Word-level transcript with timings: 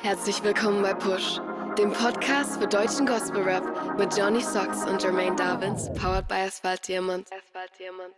Herzlich 0.00 0.44
willkommen 0.44 0.80
bei 0.80 0.94
Push, 0.94 1.40
dem 1.76 1.92
Podcast 1.92 2.60
für 2.60 2.68
deutschen 2.68 3.04
Gospel 3.04 3.42
Rap 3.42 3.98
mit 3.98 4.16
Johnny 4.16 4.40
Socks 4.40 4.84
und 4.84 5.02
Jermaine 5.02 5.34
Davins, 5.34 5.92
powered 5.94 6.28
by 6.28 6.34
Asphalt 6.46 6.86
Diamond. 6.86 7.26
Asphalt 7.32 7.72
Diamond. 7.80 8.14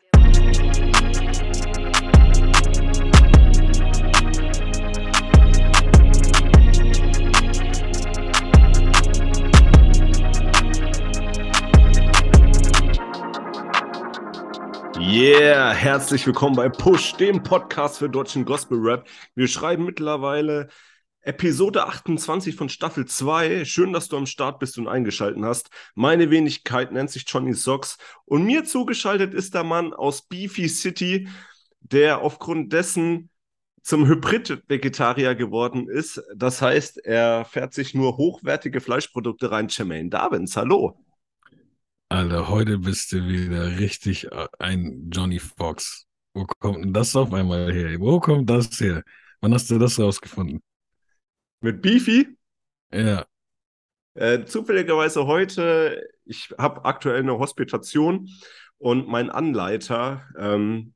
Yeah, 15.00 15.72
herzlich 15.72 16.26
willkommen 16.26 16.56
bei 16.56 16.68
Push, 16.68 17.14
dem 17.14 17.42
Podcast 17.42 17.98
für 17.98 18.10
deutschen 18.10 18.44
Gospel 18.44 18.78
Rap. 18.80 19.08
Wir 19.34 19.48
schreiben 19.48 19.86
mittlerweile 19.86 20.68
Episode 21.22 21.86
28 21.86 22.56
von 22.56 22.70
Staffel 22.70 23.04
2. 23.04 23.66
Schön, 23.66 23.92
dass 23.92 24.08
du 24.08 24.16
am 24.16 24.24
Start 24.24 24.58
bist 24.58 24.78
und 24.78 24.88
eingeschaltet 24.88 25.42
hast. 25.44 25.68
Meine 25.94 26.30
Wenigkeit 26.30 26.92
nennt 26.92 27.10
sich 27.10 27.24
Johnny 27.28 27.52
Socks 27.52 27.98
und 28.24 28.44
mir 28.44 28.64
zugeschaltet 28.64 29.34
ist 29.34 29.54
der 29.54 29.64
Mann 29.64 29.92
aus 29.92 30.22
Beefy 30.22 30.68
City, 30.68 31.28
der 31.80 32.22
aufgrund 32.22 32.72
dessen 32.72 33.28
zum 33.82 34.06
Hybrid-Vegetarier 34.06 35.34
geworden 35.34 35.88
ist. 35.88 36.22
Das 36.34 36.62
heißt, 36.62 37.04
er 37.04 37.44
fährt 37.44 37.74
sich 37.74 37.94
nur 37.94 38.16
hochwertige 38.16 38.80
Fleischprodukte 38.80 39.50
rein. 39.50 39.68
Jermaine 39.68 40.08
Davins, 40.08 40.56
hallo. 40.56 40.98
Alter, 42.08 42.48
heute 42.48 42.78
bist 42.78 43.12
du 43.12 43.28
wieder 43.28 43.78
richtig 43.78 44.32
äh, 44.32 44.48
ein 44.58 45.10
Johnny 45.12 45.38
Fox. 45.38 46.06
Wo 46.32 46.46
kommt 46.46 46.84
denn 46.84 46.92
das 46.94 47.14
auf 47.14 47.32
einmal 47.32 47.72
her? 47.72 48.00
Wo 48.00 48.20
kommt 48.20 48.48
das 48.48 48.80
her? 48.80 49.02
Wann 49.40 49.52
hast 49.52 49.70
du 49.70 49.78
das 49.78 49.98
rausgefunden? 49.98 50.60
Mit 51.60 51.82
Beefy? 51.82 52.36
Ja, 52.92 53.26
Äh, 54.14 54.44
zufälligerweise 54.44 55.26
heute, 55.26 56.08
ich 56.24 56.52
habe 56.58 56.84
aktuell 56.84 57.20
eine 57.20 57.38
Hospitation 57.38 58.28
und 58.78 59.08
mein 59.08 59.30
Anleiter 59.30 60.24
ähm, 60.36 60.94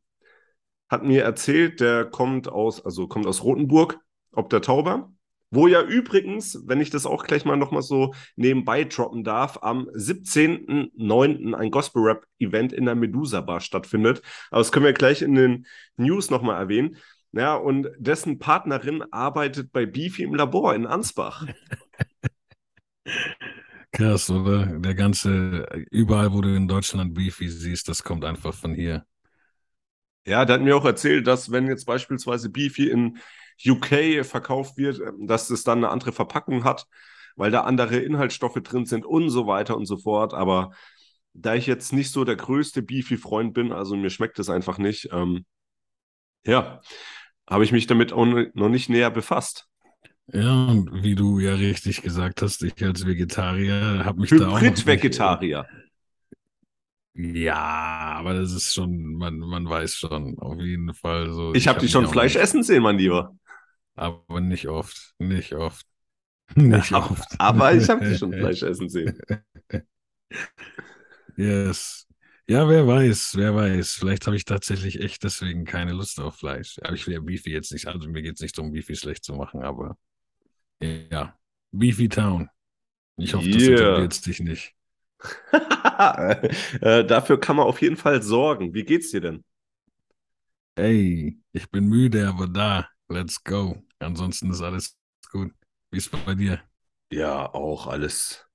hat 0.88 1.04
mir 1.04 1.22
erzählt, 1.24 1.80
der 1.80 2.06
kommt 2.06 2.48
aus, 2.48 2.84
also 2.84 3.08
kommt 3.08 3.26
aus 3.26 3.44
Rothenburg, 3.44 3.98
ob 4.32 4.50
der 4.50 4.62
Tauber, 4.62 5.12
wo 5.50 5.68
ja 5.68 5.82
übrigens, 5.82 6.62
wenn 6.66 6.80
ich 6.80 6.90
das 6.90 7.06
auch 7.06 7.24
gleich 7.24 7.44
mal 7.44 7.56
nochmal 7.56 7.82
so 7.82 8.14
nebenbei 8.36 8.84
droppen 8.84 9.24
darf, 9.24 9.58
am 9.62 9.88
17.09. 9.94 11.54
ein 11.54 11.70
Gospel-Rap-Event 11.70 12.72
in 12.72 12.86
der 12.86 12.96
Medusa 12.96 13.40
Bar 13.40 13.60
stattfindet. 13.60 14.22
Aber 14.50 14.60
das 14.60 14.72
können 14.72 14.86
wir 14.86 14.92
gleich 14.92 15.22
in 15.22 15.34
den 15.36 15.66
News 15.96 16.30
nochmal 16.30 16.60
erwähnen. 16.60 16.96
Ja, 17.36 17.56
und 17.56 17.88
dessen 17.98 18.38
Partnerin 18.38 19.02
arbeitet 19.10 19.72
bei 19.72 19.86
Beefy 19.86 20.22
im 20.22 20.34
Labor 20.34 20.74
in 20.74 20.86
Ansbach. 20.86 21.46
krass, 23.92 24.30
oder? 24.30 24.66
Der 24.66 24.94
ganze, 24.94 25.66
überall, 25.90 26.32
wo 26.32 26.42
du 26.42 26.54
in 26.54 26.68
Deutschland 26.68 27.14
Beefy 27.14 27.48
siehst, 27.48 27.88
das 27.88 28.04
kommt 28.04 28.24
einfach 28.24 28.54
von 28.54 28.74
hier. 28.74 29.04
Ja, 30.26 30.44
der 30.44 30.54
hat 30.54 30.62
mir 30.62 30.76
auch 30.76 30.84
erzählt, 30.84 31.26
dass 31.26 31.50
wenn 31.50 31.66
jetzt 31.66 31.86
beispielsweise 31.86 32.50
Beefy 32.50 32.88
in 32.88 33.18
UK 33.66 34.24
verkauft 34.24 34.76
wird, 34.76 35.00
ähm, 35.00 35.26
dass 35.26 35.50
es 35.50 35.64
dann 35.64 35.78
eine 35.78 35.90
andere 35.90 36.12
Verpackung 36.12 36.64
hat, 36.64 36.86
weil 37.34 37.50
da 37.50 37.62
andere 37.62 37.96
Inhaltsstoffe 37.96 38.60
drin 38.62 38.86
sind 38.86 39.04
und 39.04 39.30
so 39.30 39.48
weiter 39.48 39.76
und 39.76 39.86
so 39.86 39.98
fort. 39.98 40.34
Aber 40.34 40.70
da 41.32 41.54
ich 41.54 41.66
jetzt 41.66 41.92
nicht 41.92 42.12
so 42.12 42.24
der 42.24 42.36
größte 42.36 42.82
Beefy-Freund 42.82 43.54
bin, 43.54 43.72
also 43.72 43.96
mir 43.96 44.10
schmeckt 44.10 44.38
es 44.38 44.48
einfach 44.48 44.78
nicht, 44.78 45.08
ähm, 45.12 45.44
ja, 46.46 46.80
habe 47.48 47.64
ich 47.64 47.72
mich 47.72 47.86
damit 47.86 48.12
auch 48.12 48.26
noch 48.26 48.68
nicht 48.68 48.88
näher 48.88 49.10
befasst. 49.10 49.68
Ja, 50.32 50.64
und 50.66 51.02
wie 51.02 51.14
du 51.14 51.38
ja 51.38 51.54
richtig 51.54 52.02
gesagt 52.02 52.40
hast, 52.42 52.62
ich 52.62 52.82
als 52.82 53.04
Vegetarier 53.06 54.04
habe 54.04 54.20
mich 54.22 54.30
da 54.30 54.48
auch 54.48 54.60
Hybrid-Vegetarier. 54.60 55.66
Ja, 57.16 57.54
aber 58.18 58.34
das 58.34 58.52
ist 58.52 58.72
schon, 58.74 59.14
man, 59.14 59.38
man 59.38 59.68
weiß 59.68 59.94
schon, 59.94 60.36
auf 60.38 60.58
jeden 60.60 60.92
Fall 60.94 61.30
so. 61.32 61.54
Ich 61.54 61.68
habe 61.68 61.76
hab 61.76 61.82
dich 61.82 61.92
schon 61.92 62.08
Fleisch 62.08 62.34
nicht- 62.34 62.42
essen 62.42 62.62
sehen, 62.62 62.82
mein 62.82 62.98
Lieber. 62.98 63.36
Aber 63.94 64.40
nicht 64.40 64.66
oft, 64.68 65.14
nicht 65.18 65.54
oft. 65.54 65.86
Nicht 66.56 66.92
Aber, 66.92 67.10
oft. 67.12 67.40
aber 67.40 67.72
ich 67.74 67.88
habe 67.88 68.04
dich 68.04 68.18
schon 68.18 68.32
Fleisch 68.38 68.62
essen 68.62 68.88
sehen. 68.90 69.18
Yes. 71.36 72.03
Ja, 72.46 72.68
wer 72.68 72.86
weiß, 72.86 73.36
wer 73.36 73.54
weiß. 73.54 73.92
Vielleicht 73.94 74.26
habe 74.26 74.36
ich 74.36 74.44
tatsächlich 74.44 75.00
echt 75.00 75.24
deswegen 75.24 75.64
keine 75.64 75.92
Lust 75.92 76.20
auf 76.20 76.36
Fleisch. 76.36 76.78
Aber 76.82 76.92
ich 76.94 77.06
will 77.06 77.14
ja 77.14 77.20
Beefy 77.20 77.50
jetzt 77.50 77.72
nicht, 77.72 77.86
also 77.86 78.08
mir 78.08 78.20
geht 78.22 78.34
es 78.34 78.40
nicht 78.42 78.56
darum, 78.58 78.70
Beefy 78.72 78.96
schlecht 78.96 79.24
zu 79.24 79.34
machen, 79.34 79.62
aber 79.62 79.96
ja, 80.82 81.38
Beefy 81.72 82.08
Town. 82.08 82.50
Ich 83.18 83.34
hoffe, 83.34 83.50
das 83.50 83.68
Yeah. 83.68 83.68
etabliert 83.68 84.24
dich 84.26 84.40
nicht. 84.40 84.74
äh, 86.80 87.04
dafür 87.04 87.40
kann 87.40 87.56
man 87.56 87.66
auf 87.66 87.80
jeden 87.82 87.96
Fall 87.96 88.22
sorgen. 88.22 88.74
Wie 88.74 88.84
geht's 88.84 89.10
dir 89.10 89.20
denn? 89.20 89.44
Ey, 90.76 91.38
ich 91.52 91.70
bin 91.70 91.86
müde, 91.88 92.28
aber 92.28 92.46
da. 92.48 92.88
Let's 93.08 93.42
go. 93.44 93.82
Ansonsten 93.98 94.50
ist 94.50 94.60
alles 94.62 94.96
gut. 95.30 95.52
Wie 95.90 95.98
ist 95.98 96.10
bei 96.24 96.34
dir? 96.34 96.60
Ja, 97.10 97.52
auch 97.54 97.86
alles 97.86 98.46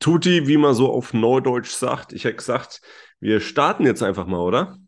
Tutti, 0.00 0.46
wie 0.48 0.56
man 0.58 0.74
so 0.74 0.92
auf 0.92 1.14
Neudeutsch 1.14 1.70
sagt. 1.72 2.12
Ich 2.12 2.24
hätte 2.24 2.36
gesagt, 2.36 2.82
wir 3.22 3.40
starten 3.40 3.86
jetzt 3.86 4.02
einfach 4.02 4.26
mal, 4.26 4.40
oder? 4.40 4.78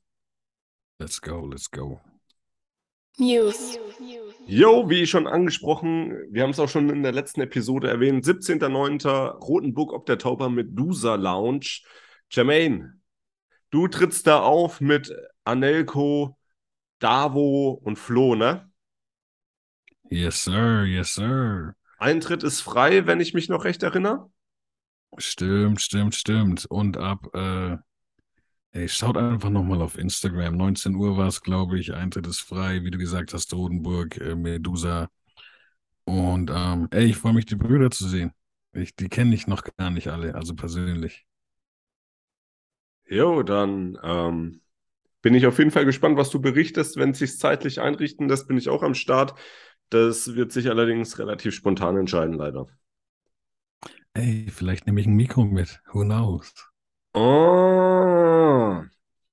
Let's 0.98 1.20
go, 1.20 1.46
let's 1.46 1.70
go. 1.70 2.00
News. 3.16 3.78
Jo, 4.46 4.90
wie 4.90 5.06
schon 5.06 5.28
angesprochen, 5.28 6.16
wir 6.30 6.42
haben 6.42 6.50
es 6.50 6.58
auch 6.58 6.68
schon 6.68 6.90
in 6.90 7.04
der 7.04 7.12
letzten 7.12 7.42
Episode 7.42 7.88
erwähnt, 7.88 8.24
17.09. 8.24 9.38
Rotenburg 9.38 9.92
ob 9.92 10.04
der 10.06 10.18
Tauber 10.18 10.50
Medusa 10.50 11.14
Lounge. 11.14 11.82
Jermaine, 12.28 13.00
du 13.70 13.86
trittst 13.86 14.26
da 14.26 14.40
auf 14.40 14.80
mit 14.80 15.14
Anelko, 15.44 16.36
Davo 16.98 17.80
und 17.84 18.00
Flo, 18.00 18.34
ne? 18.34 18.68
Yes, 20.10 20.42
sir, 20.42 20.84
yes, 20.86 21.14
sir. 21.14 21.76
Eintritt 21.98 22.42
ist 22.42 22.62
frei, 22.62 23.06
wenn 23.06 23.20
ich 23.20 23.32
mich 23.32 23.48
noch 23.48 23.64
recht 23.64 23.84
erinnere. 23.84 24.28
Stimmt, 25.18 25.80
stimmt, 25.80 26.16
stimmt. 26.16 26.66
Und 26.66 26.96
ab, 26.96 27.32
äh, 27.32 27.76
ey, 28.74 28.88
schaut 28.88 29.16
einfach 29.16 29.50
nochmal 29.50 29.80
auf 29.80 29.96
Instagram. 29.96 30.56
19 30.56 30.94
Uhr 30.96 31.16
war 31.16 31.28
es, 31.28 31.40
glaube 31.40 31.78
ich. 31.78 31.94
Eintritt 31.94 32.26
ist 32.26 32.40
frei, 32.40 32.82
wie 32.82 32.90
du 32.90 32.98
gesagt 32.98 33.32
hast, 33.32 33.52
Rodenburg, 33.54 34.18
äh, 34.20 34.34
Medusa. 34.34 35.08
Und 36.04 36.50
ähm, 36.52 36.88
ey, 36.90 37.06
ich 37.06 37.16
freue 37.16 37.32
mich, 37.32 37.46
die 37.46 37.56
Brüder 37.56 37.90
zu 37.90 38.08
sehen. 38.08 38.32
Ich, 38.72 38.94
die 38.96 39.08
kenne 39.08 39.34
ich 39.34 39.46
noch 39.46 39.62
gar 39.76 39.90
nicht 39.90 40.08
alle, 40.08 40.34
also 40.34 40.54
persönlich. 40.54 41.24
Jo, 43.06 43.42
dann 43.42 43.98
ähm, 44.02 44.60
bin 45.22 45.34
ich 45.34 45.46
auf 45.46 45.58
jeden 45.58 45.70
Fall 45.70 45.84
gespannt, 45.84 46.16
was 46.16 46.30
du 46.30 46.40
berichtest. 46.40 46.96
Wenn 46.96 47.10
es 47.10 47.18
sich 47.18 47.38
zeitlich 47.38 47.80
einrichten 47.80 48.28
lässt, 48.28 48.48
bin 48.48 48.58
ich 48.58 48.68
auch 48.68 48.82
am 48.82 48.94
Start. 48.94 49.38
Das 49.90 50.34
wird 50.34 50.50
sich 50.52 50.68
allerdings 50.68 51.18
relativ 51.18 51.54
spontan 51.54 51.96
entscheiden, 51.96 52.34
leider. 52.34 52.66
Ey, 54.14 54.46
vielleicht 54.50 54.86
nehme 54.86 55.00
ich 55.00 55.06
ein 55.06 55.14
Mikro 55.14 55.44
mit. 55.44 55.80
Who 55.92 56.02
knows? 56.02 56.52
Oh, 57.14 58.13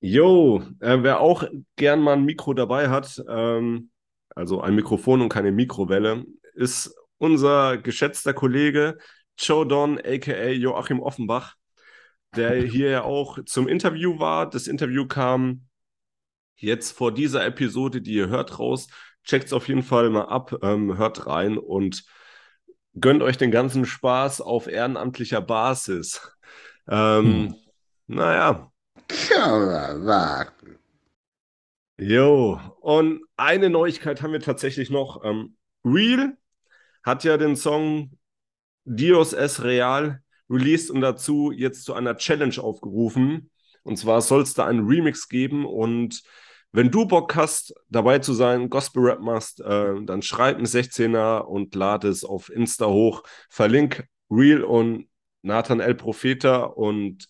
jo, 0.02 0.62
äh, 0.80 0.98
wer 1.00 1.20
auch 1.20 1.44
gern 1.76 2.00
mal 2.00 2.14
ein 2.14 2.24
Mikro 2.24 2.54
dabei 2.54 2.88
hat, 2.88 3.22
ähm, 3.28 3.90
also 4.34 4.60
ein 4.60 4.74
Mikrofon 4.74 5.20
und 5.22 5.28
keine 5.28 5.52
Mikrowelle, 5.52 6.24
ist 6.54 6.94
unser 7.18 7.78
geschätzter 7.78 8.34
Kollege 8.34 8.98
Joe 9.38 9.66
Don, 9.66 9.98
aka 9.98 10.48
Joachim 10.48 11.00
Offenbach, 11.00 11.54
der 12.34 12.54
hier 12.62 12.90
ja 12.90 13.02
auch 13.04 13.38
zum 13.46 13.68
Interview 13.68 14.18
war. 14.18 14.50
Das 14.50 14.66
Interview 14.66 15.06
kam 15.06 15.68
jetzt 16.56 16.96
vor 16.96 17.12
dieser 17.14 17.44
Episode, 17.46 18.02
die 18.02 18.14
ihr 18.14 18.28
hört, 18.28 18.58
raus. 18.58 18.88
Checkt's 19.24 19.52
auf 19.52 19.68
jeden 19.68 19.84
Fall 19.84 20.10
mal 20.10 20.24
ab, 20.24 20.52
ähm, 20.62 20.98
hört 20.98 21.26
rein 21.28 21.56
und 21.58 22.04
gönnt 22.98 23.22
euch 23.22 23.38
den 23.38 23.52
ganzen 23.52 23.86
Spaß 23.86 24.40
auf 24.40 24.66
ehrenamtlicher 24.66 25.40
Basis. 25.40 26.20
Ähm, 26.88 27.54
Naja, 28.08 28.50
Kann 28.50 28.62
man 28.62 28.71
warten. 30.04 30.78
Jo, 31.98 32.58
und 32.80 33.22
eine 33.36 33.70
Neuigkeit 33.70 34.22
haben 34.22 34.32
wir 34.32 34.40
tatsächlich 34.40 34.90
noch. 34.90 35.22
Ähm, 35.24 35.56
Real 35.84 36.36
hat 37.04 37.24
ja 37.24 37.36
den 37.36 37.56
Song 37.56 38.18
Dios 38.84 39.32
es 39.32 39.62
Real 39.62 40.22
released 40.48 40.90
und 40.90 41.00
dazu 41.00 41.52
jetzt 41.52 41.84
zu 41.84 41.94
einer 41.94 42.16
Challenge 42.16 42.58
aufgerufen. 42.58 43.50
Und 43.82 43.96
zwar 43.98 44.20
soll 44.20 44.42
es 44.42 44.54
da 44.54 44.66
einen 44.66 44.86
Remix 44.86 45.28
geben. 45.28 45.64
Und 45.64 46.22
wenn 46.72 46.90
du 46.90 47.06
Bock 47.06 47.34
hast, 47.36 47.74
dabei 47.88 48.18
zu 48.18 48.32
sein, 48.32 48.70
Gospel 48.70 49.04
Rap 49.04 49.20
machst, 49.20 49.60
äh, 49.60 49.94
dann 50.04 50.22
schreib 50.22 50.56
einen 50.56 50.66
16er 50.66 51.40
und 51.40 51.74
lade 51.74 52.08
es 52.08 52.24
auf 52.24 52.50
Insta 52.50 52.86
hoch. 52.86 53.22
Verlink 53.50 54.06
Real 54.30 54.62
und 54.62 55.08
Nathan 55.42 55.80
El 55.80 55.94
Profeta 55.94 56.64
und 56.64 57.28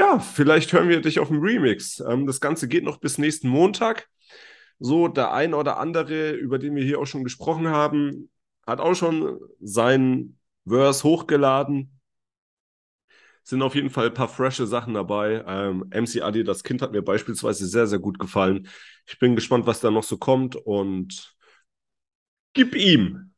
ja, 0.00 0.18
vielleicht 0.18 0.72
hören 0.72 0.88
wir 0.88 1.02
dich 1.02 1.18
auf 1.20 1.28
dem 1.28 1.40
Remix. 1.42 2.00
Ähm, 2.00 2.26
das 2.26 2.40
Ganze 2.40 2.68
geht 2.68 2.84
noch 2.84 2.96
bis 2.96 3.18
nächsten 3.18 3.48
Montag. 3.48 4.08
So, 4.78 5.08
der 5.08 5.32
ein 5.32 5.52
oder 5.52 5.76
andere, 5.76 6.30
über 6.30 6.58
den 6.58 6.74
wir 6.74 6.82
hier 6.82 6.98
auch 6.98 7.06
schon 7.06 7.22
gesprochen 7.22 7.68
haben, 7.68 8.30
hat 8.66 8.80
auch 8.80 8.94
schon 8.94 9.38
sein 9.60 10.38
Verse 10.66 11.04
hochgeladen. 11.04 12.00
Sind 13.42 13.60
auf 13.60 13.74
jeden 13.74 13.90
Fall 13.90 14.06
ein 14.06 14.14
paar 14.14 14.28
frische 14.28 14.66
Sachen 14.66 14.94
dabei. 14.94 15.44
Ähm, 15.46 15.84
MC 15.90 16.22
Adi, 16.22 16.44
das 16.44 16.64
Kind, 16.64 16.80
hat 16.80 16.92
mir 16.92 17.02
beispielsweise 17.02 17.66
sehr, 17.66 17.86
sehr 17.86 17.98
gut 17.98 18.18
gefallen. 18.18 18.68
Ich 19.06 19.18
bin 19.18 19.34
gespannt, 19.34 19.66
was 19.66 19.80
da 19.80 19.90
noch 19.90 20.04
so 20.04 20.16
kommt 20.16 20.56
und 20.56 21.36
gib 22.54 22.74
ihm. 22.74 23.34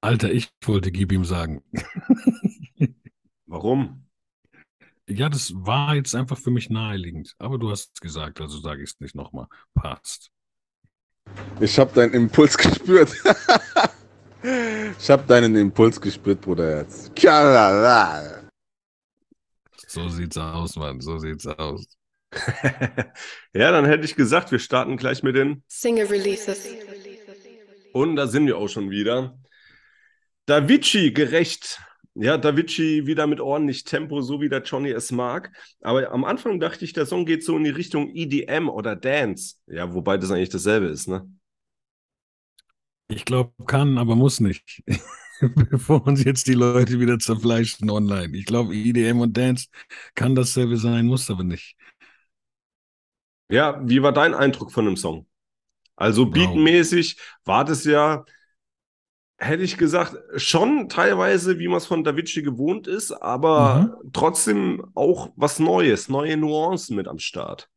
Alter, 0.00 0.32
ich 0.32 0.48
wollte 0.64 0.90
gib 0.90 1.12
ihm 1.12 1.26
sagen. 1.26 1.62
Warum? 3.44 4.09
Ja, 5.10 5.28
das 5.28 5.52
war 5.54 5.96
jetzt 5.96 6.14
einfach 6.14 6.38
für 6.38 6.52
mich 6.52 6.70
naheliegend. 6.70 7.34
Aber 7.38 7.58
du 7.58 7.68
hast 7.70 7.90
es 7.94 8.00
gesagt, 8.00 8.40
also 8.40 8.60
sage 8.60 8.84
ich 8.84 8.90
es 8.90 9.00
nicht 9.00 9.16
nochmal. 9.16 9.46
Passt. 9.74 10.30
Ich 11.58 11.78
habe 11.80 11.92
deinen 11.94 12.14
Impuls 12.14 12.56
gespürt. 12.56 13.10
ich 14.98 15.10
habe 15.10 15.24
deinen 15.26 15.56
Impuls 15.56 16.00
gespürt, 16.00 16.40
Bruderherz. 16.40 17.10
So 19.88 20.08
sieht's 20.08 20.38
aus, 20.38 20.76
Mann. 20.76 21.00
So 21.00 21.18
sieht's 21.18 21.44
aus. 21.48 21.84
ja, 23.52 23.72
dann 23.72 23.86
hätte 23.86 24.04
ich 24.04 24.14
gesagt, 24.14 24.52
wir 24.52 24.60
starten 24.60 24.96
gleich 24.96 25.24
mit 25.24 25.34
den 25.34 25.64
Single 25.66 26.06
Releases. 26.06 26.68
Und 27.92 28.14
da 28.14 28.28
sind 28.28 28.46
wir 28.46 28.56
auch 28.56 28.68
schon 28.68 28.90
wieder. 28.90 29.36
Davici 30.46 31.10
gerecht. 31.10 31.80
Ja, 32.22 32.36
Davici 32.36 33.06
wieder 33.06 33.26
mit 33.26 33.40
ordentlich 33.40 33.84
Tempo, 33.84 34.20
so 34.20 34.40
wie 34.42 34.50
der 34.50 34.62
Johnny 34.62 34.90
es 34.90 35.10
mag. 35.10 35.50
Aber 35.80 36.10
am 36.12 36.24
Anfang 36.24 36.60
dachte 36.60 36.84
ich, 36.84 36.92
der 36.92 37.06
Song 37.06 37.24
geht 37.24 37.42
so 37.42 37.56
in 37.56 37.64
die 37.64 37.70
Richtung 37.70 38.10
EDM 38.14 38.68
oder 38.68 38.94
Dance. 38.94 39.56
Ja, 39.66 39.94
wobei 39.94 40.18
das 40.18 40.30
eigentlich 40.30 40.50
dasselbe 40.50 40.86
ist, 40.88 41.08
ne? 41.08 41.26
Ich 43.08 43.24
glaube, 43.24 43.52
kann, 43.66 43.98
aber 43.98 44.14
muss 44.16 44.40
nicht. 44.40 44.82
Bevor 45.70 46.06
uns 46.06 46.22
jetzt 46.24 46.46
die 46.46 46.52
Leute 46.54 47.00
wieder 47.00 47.18
zerfleischen 47.18 47.90
online. 47.90 48.36
Ich 48.36 48.44
glaube, 48.44 48.74
EDM 48.74 49.20
und 49.20 49.36
Dance 49.36 49.66
kann 50.14 50.34
dasselbe 50.34 50.76
sein, 50.76 51.06
muss 51.06 51.30
aber 51.30 51.44
nicht. 51.44 51.76
Ja, 53.48 53.80
wie 53.88 54.02
war 54.02 54.12
dein 54.12 54.34
Eindruck 54.34 54.70
von 54.72 54.84
dem 54.84 54.96
Song? 54.96 55.26
Also 55.96 56.26
Wow. 56.32 56.32
beatmäßig 56.32 57.18
war 57.44 57.64
das 57.64 57.84
ja, 57.84 58.24
hätte 59.40 59.62
ich 59.62 59.78
gesagt, 59.78 60.16
schon 60.36 60.88
teilweise, 60.88 61.58
wie 61.58 61.66
man 61.66 61.78
es 61.78 61.86
von 61.86 62.04
Davici 62.04 62.42
gewohnt 62.42 62.86
ist, 62.86 63.10
aber 63.10 63.98
trotzdem 64.12 64.84
auch 64.94 65.32
was 65.34 65.58
Neues, 65.58 66.08
neue 66.08 66.36
Nuancen 66.36 66.94
mit 66.94 67.08
am 67.08 67.18
Start. 67.18 67.68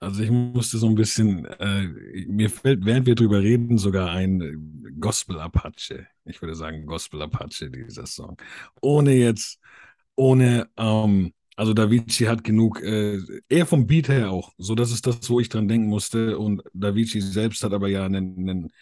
Also 0.00 0.22
ich 0.22 0.30
musste 0.30 0.78
so 0.78 0.86
ein 0.86 0.94
bisschen, 0.94 1.44
äh, 1.44 1.88
mir 2.28 2.48
fällt, 2.50 2.84
während 2.84 3.06
wir 3.06 3.16
drüber 3.16 3.40
reden, 3.40 3.78
sogar 3.78 4.10
ein 4.12 4.94
Gospel 5.00 5.40
Apache. 5.40 6.06
Ich 6.24 6.40
würde 6.40 6.54
sagen 6.54 6.86
Gospel 6.86 7.20
Apache, 7.22 7.68
dieser 7.68 8.06
Song. 8.06 8.36
Ohne 8.80 9.14
jetzt, 9.14 9.58
ohne, 10.14 10.68
ähm, 10.76 11.32
also 11.56 11.74
Davici 11.74 12.26
hat 12.26 12.44
genug, 12.44 12.80
äh, 12.80 13.18
eher 13.48 13.66
vom 13.66 13.88
Beat 13.88 14.08
her 14.08 14.30
auch. 14.30 14.52
So, 14.56 14.76
das 14.76 14.92
ist 14.92 15.04
das, 15.04 15.28
wo 15.28 15.40
ich 15.40 15.48
dran 15.48 15.66
denken 15.66 15.88
musste. 15.88 16.38
Und 16.38 16.62
Davici 16.72 17.20
selbst 17.20 17.64
hat 17.64 17.72
aber 17.72 17.88
ja 17.88 18.04
einen, 18.04 18.48
einen 18.48 18.72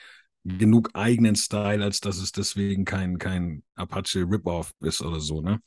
genug 0.47 0.91
eigenen 0.95 1.37
Style, 1.37 1.83
als 1.83 2.01
dass 2.01 2.19
es 2.19 2.33
deswegen 2.33 2.85
kein, 2.85 3.19
kein 3.19 3.63
Apache 3.75 4.21
Rip-Off 4.21 4.73
ist 4.81 5.03
oder 5.03 5.21
so, 5.21 5.41
ne? 5.41 5.61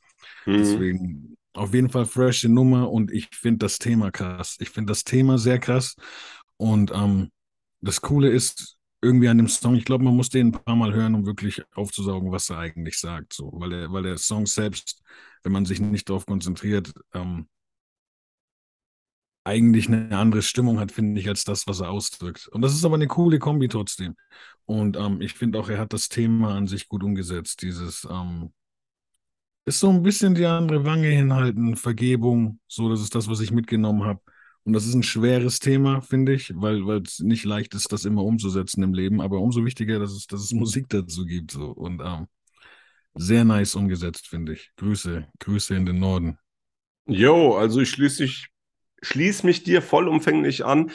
Mhm. 0.46 0.56
Deswegen 0.56 1.36
auf 1.52 1.74
jeden 1.74 1.90
Fall 1.90 2.06
frische 2.06 2.48
Nummer 2.48 2.90
und 2.90 3.10
ich 3.10 3.28
finde 3.32 3.58
das 3.58 3.78
Thema 3.78 4.10
krass. 4.10 4.56
Ich 4.60 4.70
finde 4.70 4.92
das 4.92 5.04
Thema 5.04 5.38
sehr 5.38 5.58
krass. 5.58 5.96
Und 6.56 6.92
ähm, 6.94 7.30
das 7.80 8.00
Coole 8.00 8.30
ist 8.30 8.76
irgendwie 9.02 9.28
an 9.28 9.38
dem 9.38 9.48
Song, 9.48 9.74
ich 9.74 9.84
glaube, 9.84 10.04
man 10.04 10.16
muss 10.16 10.28
den 10.28 10.48
ein 10.48 10.52
paar 10.52 10.76
Mal 10.76 10.92
hören, 10.92 11.14
um 11.14 11.26
wirklich 11.26 11.62
aufzusaugen, 11.74 12.30
was 12.32 12.50
er 12.50 12.58
eigentlich 12.58 12.98
sagt. 12.98 13.32
So, 13.32 13.50
weil 13.54 13.70
der, 13.70 13.92
weil 13.92 14.02
der 14.02 14.18
Song 14.18 14.46
selbst, 14.46 15.02
wenn 15.42 15.52
man 15.52 15.64
sich 15.64 15.80
nicht 15.80 16.08
darauf 16.08 16.26
konzentriert, 16.26 16.92
ähm, 17.14 17.48
eigentlich 19.50 19.88
eine 19.88 20.16
andere 20.16 20.42
Stimmung 20.42 20.78
hat, 20.80 20.92
finde 20.92 21.20
ich, 21.20 21.28
als 21.28 21.44
das, 21.44 21.66
was 21.66 21.80
er 21.80 21.90
ausdrückt. 21.90 22.48
Und 22.48 22.62
das 22.62 22.74
ist 22.74 22.84
aber 22.84 22.94
eine 22.94 23.08
coole 23.08 23.38
Kombi 23.38 23.68
trotzdem. 23.68 24.16
Und 24.64 24.96
ähm, 24.96 25.20
ich 25.20 25.34
finde 25.34 25.58
auch, 25.58 25.68
er 25.68 25.78
hat 25.78 25.92
das 25.92 26.08
Thema 26.08 26.54
an 26.54 26.68
sich 26.68 26.88
gut 26.88 27.02
umgesetzt. 27.02 27.62
Dieses, 27.62 28.06
ähm, 28.10 28.52
ist 29.64 29.80
so 29.80 29.90
ein 29.90 30.02
bisschen 30.02 30.34
die 30.34 30.46
andere 30.46 30.84
Wange 30.84 31.08
hinhalten, 31.08 31.76
Vergebung, 31.76 32.60
so, 32.66 32.88
das 32.88 33.00
ist 33.00 33.14
das, 33.14 33.28
was 33.28 33.40
ich 33.40 33.52
mitgenommen 33.52 34.04
habe. 34.04 34.20
Und 34.64 34.74
das 34.74 34.86
ist 34.86 34.94
ein 34.94 35.02
schweres 35.02 35.58
Thema, 35.58 36.02
finde 36.02 36.34
ich, 36.34 36.52
weil 36.54 36.82
es 37.02 37.20
nicht 37.20 37.44
leicht 37.44 37.74
ist, 37.74 37.92
das 37.92 38.04
immer 38.04 38.24
umzusetzen 38.24 38.82
im 38.82 38.94
Leben, 38.94 39.20
aber 39.20 39.40
umso 39.40 39.64
wichtiger, 39.64 39.98
dass 39.98 40.12
es, 40.12 40.26
dass 40.26 40.42
es 40.42 40.52
Musik 40.52 40.88
dazu 40.88 41.24
gibt. 41.24 41.50
So. 41.52 41.70
Und 41.70 42.00
ähm, 42.04 42.26
sehr 43.14 43.44
nice 43.44 43.74
umgesetzt, 43.74 44.28
finde 44.28 44.52
ich. 44.52 44.70
Grüße, 44.76 45.26
Grüße 45.38 45.74
in 45.74 45.86
den 45.86 45.98
Norden. 45.98 46.38
Jo, 47.06 47.56
also 47.56 47.80
ich 47.80 47.90
schließe 47.90 48.22
mich, 48.22 48.49
schließ 49.02 49.42
mich 49.42 49.62
dir 49.62 49.82
vollumfänglich 49.82 50.64
an. 50.64 50.90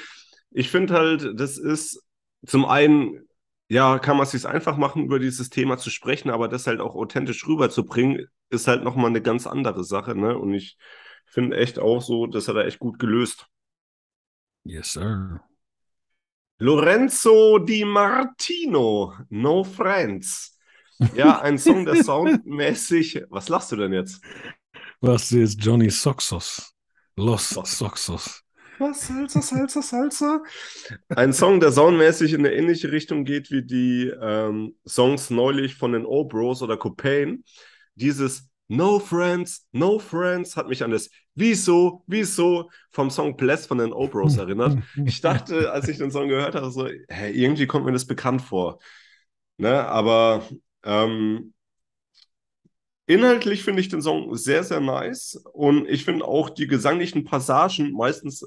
Ich 0.52 0.70
finde 0.70 0.94
halt, 0.94 1.40
das 1.40 1.58
ist 1.58 2.04
zum 2.46 2.66
einen, 2.66 3.28
ja, 3.68 4.00
kann 4.00 4.18
man 4.18 4.26
es 4.26 4.32
sich 4.32 4.46
einfach 4.48 4.78
machen, 4.78 5.04
über 5.04 5.20
dieses 5.20 5.50
Thema 5.50 5.78
zu 5.78 5.90
sprechen, 5.90 6.30
aber 6.30 6.48
das 6.48 6.68
halt 6.68 6.80
auch 6.80 6.96
authentisch 6.96 7.48
rüberzubringen, 7.48 8.28
ist 8.50 8.68
halt 8.68 8.84
nochmal 8.84 9.10
eine 9.10 9.22
ganz 9.22 9.48
andere 9.48 9.84
Sache, 9.84 10.16
ne? 10.16 10.38
Und 10.38 10.54
ich 10.54 10.78
finde 11.26 11.58
echt 11.58 11.80
auch 11.80 12.02
so, 12.02 12.28
das 12.28 12.48
hat 12.48 12.56
er 12.56 12.66
echt 12.66 12.80
gut 12.80 13.00
gelöst. 13.00 13.48
Yes, 14.64 14.94
sir. 14.94 15.42
Lorenzo 16.60 17.60
Di 17.60 17.84
Martino, 17.84 19.14
No 19.30 19.64
Friends. 19.64 20.58
Ja, 21.14 21.42
ein 21.42 21.58
Song, 21.58 21.86
der 21.86 21.96
soundmäßig. 22.04 23.24
Was 23.30 23.50
lachst 23.50 23.72
du 23.72 23.76
denn 23.76 23.94
jetzt? 23.94 24.22
Was 25.02 25.32
ist 25.32 25.64
Johnny 25.64 25.90
Soxos? 25.90 26.75
Los 27.18 27.56
Was? 27.56 27.78
Soxos. 27.78 28.42
Was, 28.78 29.08
Salsa, 29.08 29.42
Salsa, 29.42 29.82
Salsa? 29.82 30.44
Ein 31.10 31.32
Song, 31.32 31.62
der 31.62 31.72
soundmäßig 31.72 32.34
in 32.34 32.42
eine 32.42 32.54
ähnliche 32.54 32.92
Richtung 32.92 33.24
geht 33.24 33.50
wie 33.50 33.64
die 33.64 34.12
ähm, 34.22 34.76
Songs 34.86 35.30
neulich 35.30 35.76
von 35.76 35.94
den 35.94 36.06
O-Bros 36.06 36.62
oder 36.62 36.76
Copain. 36.76 37.46
Dieses 37.96 38.50
No 38.68 39.00
Friends, 39.00 39.66
No 39.72 40.00
Friends 40.00 40.58
hat 40.58 40.68
mich 40.68 40.84
an 40.84 40.92
das 40.92 41.10
Wieso, 41.36 42.04
Wieso 42.08 42.70
vom 42.92 43.10
Song 43.10 43.38
Bless 43.38 43.66
von 43.66 43.78
den 43.78 43.94
O-Bros 43.94 44.38
erinnert. 44.38 44.78
Ich 45.06 45.22
dachte, 45.22 45.72
als 45.72 45.88
ich 45.88 45.98
den 45.98 46.12
Song 46.12 46.28
gehört 46.28 46.56
habe, 46.56 46.70
so, 46.70 46.86
hä, 46.88 47.32
irgendwie 47.32 47.68
kommt 47.68 47.86
mir 47.86 47.94
das 47.94 48.06
bekannt 48.06 48.42
vor. 48.42 48.80
Ne, 49.58 49.88
aber 49.88 50.44
ähm, 50.84 51.54
inhaltlich 53.08 53.64
finde 53.64 53.82
ich 53.82 53.90
den 53.90 54.02
Song 54.02 54.36
sehr, 54.36 54.64
sehr 54.64 54.80
nice. 54.82 55.36
Und 55.54 55.88
ich 55.90 56.06
finde 56.06 56.26
auch 56.26 56.50
die 56.50 56.68
gesanglichen 56.68 57.24
Passagen, 57.26 57.94
meistens 57.94 58.46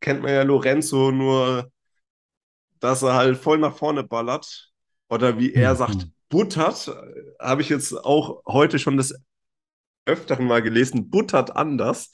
kennt 0.00 0.22
man 0.22 0.32
ja 0.32 0.42
Lorenzo 0.42 1.10
nur, 1.12 1.70
dass 2.80 3.02
er 3.02 3.14
halt 3.14 3.38
voll 3.38 3.58
nach 3.58 3.76
vorne 3.76 4.02
ballert. 4.04 4.70
Oder 5.08 5.38
wie 5.38 5.52
er 5.54 5.74
Mhm. 5.74 5.76
sagt, 5.76 6.08
buttert. 6.28 6.90
Habe 7.40 7.62
ich 7.62 7.68
jetzt 7.68 7.92
auch 7.92 8.42
heute 8.46 8.78
schon 8.78 8.96
des 8.96 9.14
Öfteren 10.06 10.46
mal 10.46 10.62
gelesen. 10.62 11.10
Buttert 11.10 11.56
anders. 11.56 12.12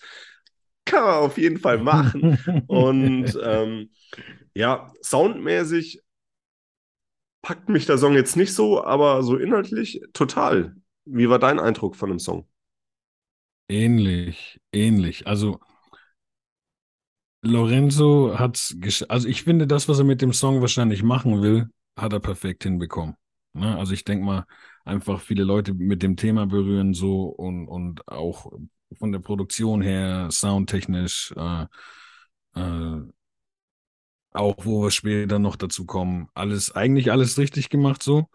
Kann 0.85 1.05
man 1.05 1.15
auf 1.17 1.39
jeden 1.39 1.59
Fall 1.61 1.79
machen. 1.79 2.31
Und 2.67 3.39
ähm, 3.43 3.91
ja, 4.55 4.93
soundmäßig 5.03 6.03
packt 7.43 7.69
mich 7.69 7.87
der 7.87 7.99
Song 7.99 8.15
jetzt 8.15 8.37
nicht 8.37 8.55
so, 8.55 8.85
aber 8.85 9.23
so 9.23 9.37
inhaltlich 9.37 10.01
total. 10.13 10.77
Wie 11.11 11.29
war 11.29 11.39
dein 11.39 11.59
Eindruck 11.59 11.97
von 11.97 12.11
dem 12.11 12.19
Song? 12.19 12.47
Ähnlich, 13.69 14.61
ähnlich. 14.73 15.27
Also 15.27 15.61
Lorenzo 17.43 18.39
hat's 18.39 18.77
gesch 18.79 19.05
also 19.09 19.29
ich 19.29 19.43
finde, 19.45 19.67
das, 19.67 19.89
was 19.89 19.99
er 19.99 20.05
mit 20.05 20.23
dem 20.23 20.33
Song 20.33 20.61
wahrscheinlich 20.61 21.03
machen 21.03 21.43
will, 21.43 21.69
hat 21.97 22.13
er 22.13 22.21
perfekt 22.21 22.65
hinbekommen. 22.65 23.17
Ne? 23.53 23.77
Also 23.79 23.93
ich 23.95 24.05
denke 24.05 24.25
mal, 24.25 24.45
einfach 24.85 25.21
viele 25.21 25.45
Leute 25.45 25.75
mit 25.75 26.03
dem 26.03 26.17
Thema 26.17 26.47
berühren 26.47 26.95
so 26.95 27.25
und, 27.27 27.69
und 27.69 28.07
auch 28.09 28.53
von 28.99 29.13
der 29.13 29.21
Produktion 29.21 29.83
her, 29.83 30.29
soundtechnisch, 30.31 31.33
äh, 31.37 31.67
äh, 32.55 33.03
auch 34.33 34.57
wo 34.65 34.83
wir 34.83 34.91
später 34.91 35.39
noch 35.39 35.57
dazu 35.57 35.85
kommen, 35.87 36.29
alles, 36.35 36.75
eigentlich 36.75 37.11
alles 37.13 37.39
richtig 37.39 37.71
gemacht 37.71 38.03
so. 38.03 38.29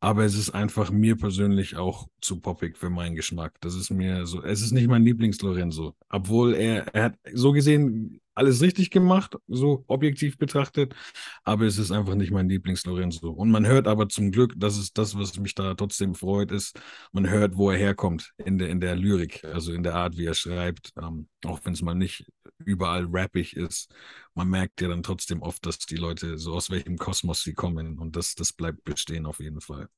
Aber 0.00 0.24
es 0.24 0.34
ist 0.36 0.50
einfach 0.50 0.90
mir 0.92 1.16
persönlich 1.16 1.76
auch 1.76 2.08
zu 2.20 2.40
poppig 2.40 2.78
für 2.78 2.88
meinen 2.88 3.16
Geschmack. 3.16 3.54
Das 3.60 3.74
ist 3.74 3.90
mir 3.90 4.26
so, 4.26 4.42
es 4.42 4.62
ist 4.62 4.70
nicht 4.72 4.86
mein 4.86 5.02
Lieblings-Lorenzo. 5.02 5.96
Obwohl 6.08 6.54
er, 6.54 6.86
er 6.94 7.04
hat 7.04 7.18
so 7.32 7.52
gesehen 7.52 8.20
alles 8.38 8.62
richtig 8.62 8.90
gemacht, 8.90 9.36
so 9.48 9.84
objektiv 9.88 10.38
betrachtet. 10.38 10.94
Aber 11.42 11.66
es 11.66 11.76
ist 11.78 11.90
einfach 11.90 12.14
nicht 12.14 12.30
mein 12.30 12.48
Lieblings-Lorenzo. 12.48 13.30
Und 13.30 13.50
man 13.50 13.66
hört 13.66 13.88
aber 13.88 14.08
zum 14.08 14.30
Glück, 14.30 14.54
das 14.56 14.78
ist 14.78 14.96
das, 14.96 15.18
was 15.18 15.38
mich 15.38 15.54
da 15.56 15.74
trotzdem 15.74 16.14
freut, 16.14 16.52
ist, 16.52 16.80
man 17.12 17.28
hört, 17.28 17.56
wo 17.56 17.70
er 17.70 17.78
herkommt 17.78 18.32
in 18.44 18.58
der, 18.58 18.68
in 18.68 18.80
der 18.80 18.94
Lyrik, 18.94 19.44
also 19.44 19.72
in 19.72 19.82
der 19.82 19.96
Art, 19.96 20.16
wie 20.16 20.26
er 20.26 20.34
schreibt. 20.34 20.92
Ähm, 20.96 21.26
auch 21.44 21.60
wenn 21.64 21.72
es 21.72 21.82
mal 21.82 21.94
nicht 21.94 22.26
überall 22.64 23.06
rappig 23.06 23.56
ist. 23.56 23.88
Man 24.34 24.48
merkt 24.48 24.80
ja 24.80 24.88
dann 24.88 25.02
trotzdem 25.02 25.42
oft, 25.42 25.64
dass 25.66 25.78
die 25.80 25.96
Leute 25.96 26.38
so 26.38 26.54
aus 26.54 26.70
welchem 26.70 26.98
Kosmos 26.98 27.42
sie 27.42 27.54
kommen. 27.54 27.98
Und 27.98 28.16
das, 28.16 28.34
das 28.34 28.52
bleibt 28.52 28.84
bestehen 28.84 29.26
auf 29.26 29.40
jeden 29.40 29.60
Fall. 29.60 29.88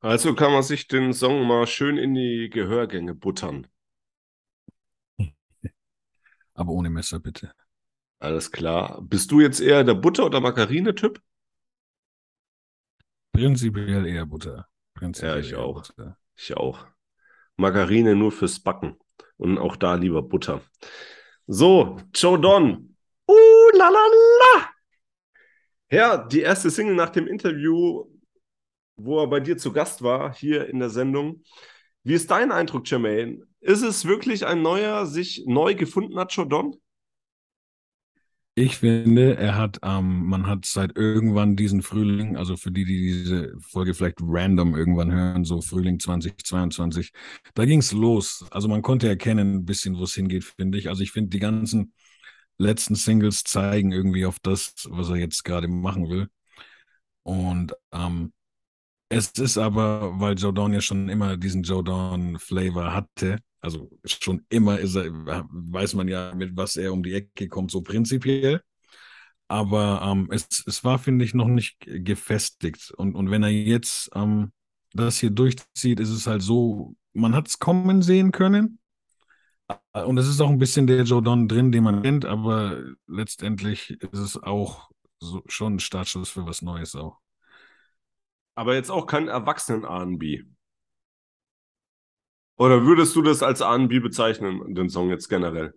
Also 0.00 0.34
kann 0.34 0.50
man 0.50 0.64
sich 0.64 0.88
den 0.88 1.12
Song 1.12 1.46
mal 1.46 1.64
schön 1.68 1.98
in 1.98 2.12
die 2.12 2.50
Gehörgänge 2.50 3.14
buttern. 3.14 3.68
Aber 6.54 6.72
ohne 6.72 6.90
Messer 6.90 7.20
bitte. 7.20 7.52
Alles 8.20 8.50
klar. 8.52 9.00
Bist 9.02 9.30
du 9.32 9.40
jetzt 9.40 9.60
eher 9.60 9.82
der 9.84 9.94
Butter- 9.94 10.26
oder 10.26 10.40
Margarine-Typ? 10.40 11.20
Prinzipiell 13.32 14.04
eher 14.06 14.26
Butter. 14.26 14.68
Prinzipiell 14.94 15.22
Ja, 15.22 15.36
ich 15.38 15.54
auch. 15.54 15.86
Butter. 15.96 16.18
Ich 16.36 16.56
auch. 16.56 16.86
Margarine 17.56 18.16
nur 18.16 18.32
fürs 18.32 18.60
Backen. 18.60 18.98
Und 19.38 19.58
auch 19.58 19.76
da 19.76 19.94
lieber 19.96 20.22
Butter. 20.22 20.62
So, 21.50 21.96
Joe 22.12 22.38
Don. 22.38 22.94
Uh, 23.26 23.70
la 23.72 23.88
la 23.88 24.04
la. 24.40 24.68
Ja, 25.90 26.16
die 26.18 26.40
erste 26.40 26.70
Single 26.70 26.94
nach 26.94 27.08
dem 27.08 27.26
Interview, 27.26 28.04
wo 28.96 29.20
er 29.20 29.28
bei 29.28 29.40
dir 29.40 29.56
zu 29.56 29.72
Gast 29.72 30.02
war, 30.02 30.34
hier 30.34 30.68
in 30.68 30.78
der 30.78 30.90
Sendung. 30.90 31.42
Wie 32.04 32.12
ist 32.12 32.30
dein 32.30 32.52
Eindruck, 32.52 32.88
Jermaine? 32.90 33.46
Ist 33.60 33.80
es 33.80 34.04
wirklich 34.04 34.44
ein 34.44 34.60
neuer, 34.60 35.06
sich 35.06 35.44
neu 35.46 35.74
gefundener 35.74 36.26
Joe 36.26 36.46
Don? 36.46 36.76
Ich 38.60 38.78
finde, 38.78 39.36
er 39.36 39.54
hat, 39.56 39.78
ähm, 39.84 40.26
man 40.26 40.48
hat 40.48 40.64
seit 40.66 40.96
irgendwann 40.96 41.54
diesen 41.54 41.80
Frühling, 41.80 42.36
also 42.36 42.56
für 42.56 42.72
die, 42.72 42.84
die 42.84 42.98
diese 42.98 43.52
Folge 43.60 43.94
vielleicht 43.94 44.16
random 44.20 44.74
irgendwann 44.74 45.12
hören, 45.12 45.44
so 45.44 45.60
Frühling 45.60 46.00
2022, 46.00 47.12
da 47.54 47.64
ging 47.66 47.78
es 47.78 47.92
los. 47.92 48.44
Also 48.50 48.66
man 48.66 48.82
konnte 48.82 49.06
erkennen 49.06 49.54
ein 49.54 49.64
bisschen, 49.64 49.96
wo 49.96 50.02
es 50.02 50.14
hingeht, 50.14 50.42
finde 50.42 50.76
ich. 50.78 50.88
Also 50.88 51.04
ich 51.04 51.12
finde, 51.12 51.30
die 51.30 51.38
ganzen 51.38 51.92
letzten 52.58 52.96
Singles 52.96 53.44
zeigen 53.44 53.92
irgendwie 53.92 54.26
auf 54.26 54.40
das, 54.40 54.74
was 54.90 55.08
er 55.10 55.16
jetzt 55.16 55.44
gerade 55.44 55.68
machen 55.68 56.08
will. 56.08 56.28
Und 57.22 57.74
ähm, 57.92 58.32
es 59.08 59.30
ist 59.32 59.58
aber, 59.58 60.18
weil 60.20 60.36
Jordan 60.38 60.72
ja 60.72 60.80
schon 60.80 61.08
immer 61.08 61.36
diesen 61.36 61.62
Jordan-Flavor 61.62 62.92
hatte, 62.92 63.38
also 63.60 63.90
schon 64.04 64.44
immer 64.50 64.78
ist 64.78 64.94
er, 64.94 65.10
weiß 65.50 65.94
man 65.94 66.08
ja, 66.08 66.34
mit 66.34 66.56
was 66.56 66.76
er 66.76 66.92
um 66.92 67.02
die 67.02 67.14
Ecke 67.14 67.48
kommt, 67.48 67.70
so 67.70 67.82
prinzipiell. 67.82 68.62
Aber 69.48 70.02
ähm, 70.04 70.28
es, 70.30 70.46
es 70.66 70.84
war, 70.84 70.98
finde 70.98 71.24
ich, 71.24 71.34
noch 71.34 71.48
nicht 71.48 71.78
gefestigt. 71.80 72.92
Und, 72.96 73.14
und 73.14 73.30
wenn 73.30 73.42
er 73.42 73.48
jetzt 73.48 74.10
ähm, 74.14 74.52
das 74.92 75.18
hier 75.18 75.30
durchzieht, 75.30 76.00
ist 76.00 76.10
es 76.10 76.26
halt 76.26 76.42
so, 76.42 76.94
man 77.14 77.34
hat 77.34 77.48
es 77.48 77.58
kommen 77.58 78.02
sehen 78.02 78.30
können. 78.30 78.78
Und 79.92 80.18
es 80.18 80.28
ist 80.28 80.40
auch 80.40 80.50
ein 80.50 80.58
bisschen 80.58 80.86
der 80.86 81.02
Jordan 81.02 81.48
drin, 81.48 81.72
den 81.72 81.84
man 81.84 82.02
kennt, 82.02 82.24
aber 82.24 82.82
letztendlich 83.06 83.90
ist 83.90 84.18
es 84.18 84.42
auch 84.42 84.90
so, 85.20 85.42
schon 85.46 85.74
ein 85.76 85.80
Startschuss 85.80 86.30
für 86.30 86.46
was 86.46 86.62
Neues 86.62 86.94
auch. 86.94 87.18
Aber 88.58 88.74
jetzt 88.74 88.90
auch 88.90 89.06
kein 89.06 89.28
Erwachsenen-R&B. 89.28 90.44
Oder 92.58 92.84
würdest 92.84 93.16
du 93.16 93.22
das 93.22 93.42
als 93.42 93.60
R&B 93.62 94.00
bezeichnen, 94.00 94.74
den 94.74 94.90
Song 94.90 95.08
jetzt 95.08 95.28
generell? 95.30 95.72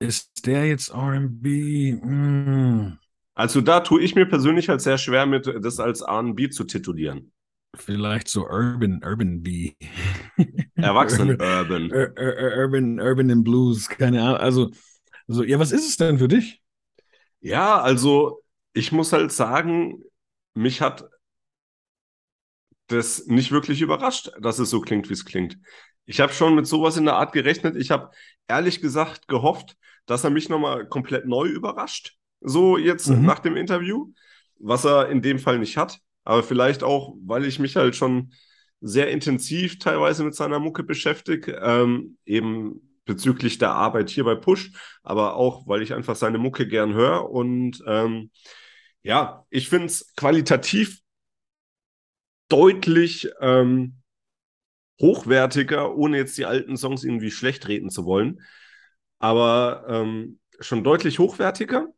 Ist 0.00 0.46
der 0.46 0.66
jetzt 0.66 0.90
RB? 0.92 1.92
Hm, 2.02 2.98
Also 3.34 3.62
da 3.62 3.80
tue 3.80 4.02
ich 4.02 4.14
mir 4.16 4.26
persönlich 4.26 4.68
halt 4.68 4.82
sehr 4.82 4.98
schwer 4.98 5.24
mit, 5.24 5.46
das 5.46 5.80
als 5.80 6.02
R&B 6.02 6.50
zu 6.50 6.64
titulieren. 6.64 7.32
vielleicht 7.76 8.28
so 8.28 8.46
Urban, 8.46 9.02
Urban 9.04 9.42
B. 9.42 9.74
Erwachsenen-Urban. 10.80 11.84
Ur- 11.90 12.14
Ur- 12.18 12.56
Urban, 12.58 13.00
Urban 13.00 13.30
and 13.30 13.44
Blues, 13.44 13.88
keine 13.88 14.22
Ahnung. 14.22 14.36
Also, 14.38 14.70
so, 15.26 15.42
ja, 15.44 15.58
was 15.58 15.72
ist 15.72 15.88
es 15.88 15.96
denn 15.96 16.18
für 16.18 16.28
dich? 16.28 16.62
Ja, 17.40 17.80
also 17.80 18.42
ich 18.72 18.92
muss 18.92 19.12
halt 19.12 19.32
sagen, 19.32 20.02
mich 20.58 20.80
hat 20.80 21.08
das 22.88 23.26
nicht 23.26 23.50
wirklich 23.52 23.82
überrascht, 23.82 24.30
dass 24.40 24.58
es 24.58 24.70
so 24.70 24.80
klingt, 24.80 25.08
wie 25.08 25.12
es 25.12 25.24
klingt. 25.24 25.58
Ich 26.06 26.20
habe 26.20 26.32
schon 26.32 26.54
mit 26.54 26.66
sowas 26.66 26.96
in 26.96 27.04
der 27.04 27.16
Art 27.16 27.32
gerechnet. 27.32 27.76
Ich 27.76 27.90
habe 27.90 28.10
ehrlich 28.48 28.80
gesagt 28.80 29.28
gehofft, 29.28 29.76
dass 30.06 30.24
er 30.24 30.30
mich 30.30 30.48
nochmal 30.48 30.86
komplett 30.88 31.26
neu 31.26 31.46
überrascht. 31.46 32.16
So 32.40 32.78
jetzt 32.78 33.08
Mhm. 33.08 33.24
nach 33.26 33.40
dem 33.40 33.56
Interview, 33.56 34.12
was 34.58 34.84
er 34.86 35.08
in 35.10 35.20
dem 35.20 35.38
Fall 35.38 35.58
nicht 35.58 35.76
hat. 35.76 35.98
Aber 36.24 36.42
vielleicht 36.42 36.82
auch, 36.82 37.14
weil 37.24 37.44
ich 37.44 37.58
mich 37.58 37.76
halt 37.76 37.94
schon 37.94 38.32
sehr 38.80 39.10
intensiv 39.10 39.78
teilweise 39.78 40.24
mit 40.24 40.34
seiner 40.34 40.58
Mucke 40.60 40.82
beschäftige, 40.82 41.60
ähm, 41.62 42.16
eben 42.24 42.80
bezüglich 43.04 43.58
der 43.58 43.72
Arbeit 43.72 44.08
hier 44.10 44.24
bei 44.24 44.34
Push, 44.34 44.70
aber 45.02 45.34
auch, 45.34 45.66
weil 45.66 45.82
ich 45.82 45.94
einfach 45.94 46.14
seine 46.16 46.38
Mucke 46.38 46.66
gern 46.66 46.94
höre. 46.94 47.30
Und 47.30 47.82
ähm, 47.86 48.30
ja, 49.02 49.46
ich 49.50 49.68
finde 49.68 49.86
es 49.86 50.14
qualitativ 50.16 51.00
deutlich 52.48 53.28
ähm, 53.40 54.00
hochwertiger, 55.00 55.94
ohne 55.96 56.16
jetzt 56.16 56.36
die 56.38 56.46
alten 56.46 56.76
Songs 56.76 57.04
irgendwie 57.04 57.30
schlecht 57.30 57.68
reden 57.68 57.90
zu 57.90 58.04
wollen. 58.04 58.40
Aber 59.18 59.84
ähm, 59.88 60.40
schon 60.60 60.84
deutlich 60.84 61.18
hochwertiger. 61.18 61.88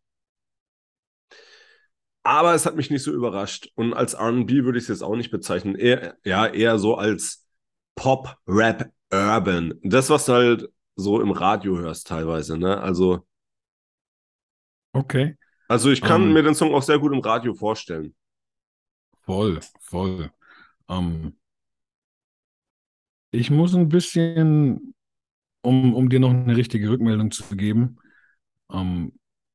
Aber 2.23 2.55
es 2.55 2.67
hat 2.67 2.77
mich 2.77 2.91
nicht 2.91 3.03
so 3.03 3.13
überrascht. 3.13 3.71
Und 3.75 3.95
als 3.95 4.15
RB 4.15 4.51
würde 4.65 4.79
ich 4.79 4.85
es 4.85 4.89
jetzt 4.89 5.03
auch 5.03 5.17
nicht 5.17 5.31
bezeichnen. 5.31 5.75
Eher, 5.75 6.17
ja, 6.25 6.47
eher 6.47 6.79
so 6.79 6.97
als 6.97 7.47
Pop, 7.95 8.37
Rap, 8.47 8.93
Urban. 9.11 9.75
Das, 9.83 10.11
was 10.11 10.27
du 10.27 10.33
halt 10.33 10.69
so 10.97 11.21
im 11.21 11.31
Radio 11.31 11.79
hörst 11.79 12.07
teilweise, 12.07 12.59
ne? 12.59 12.79
Also, 12.81 13.27
Okay. 14.95 15.37
Also 15.71 15.91
ich 15.91 16.03
kann 16.03 16.21
Ähm. 16.23 16.35
mir 16.35 16.43
den 16.43 16.55
Song 16.55 16.75
auch 16.75 16.83
sehr 16.83 16.99
gut 16.99 17.13
im 17.15 17.21
Radio 17.21 17.55
vorstellen. 17.55 18.15
Voll, 19.25 19.61
voll. 19.81 20.31
Ähm, 20.89 21.39
ich 23.31 23.51
muss 23.51 23.75
ein 23.75 23.89
bisschen, 23.89 24.95
um, 25.63 25.95
um 25.95 26.09
dir 26.11 26.21
noch 26.21 26.31
eine 26.31 26.57
richtige 26.57 26.91
Rückmeldung 26.91 27.31
zu 27.31 27.45
geben, 27.57 27.99
ähm, 28.73 29.13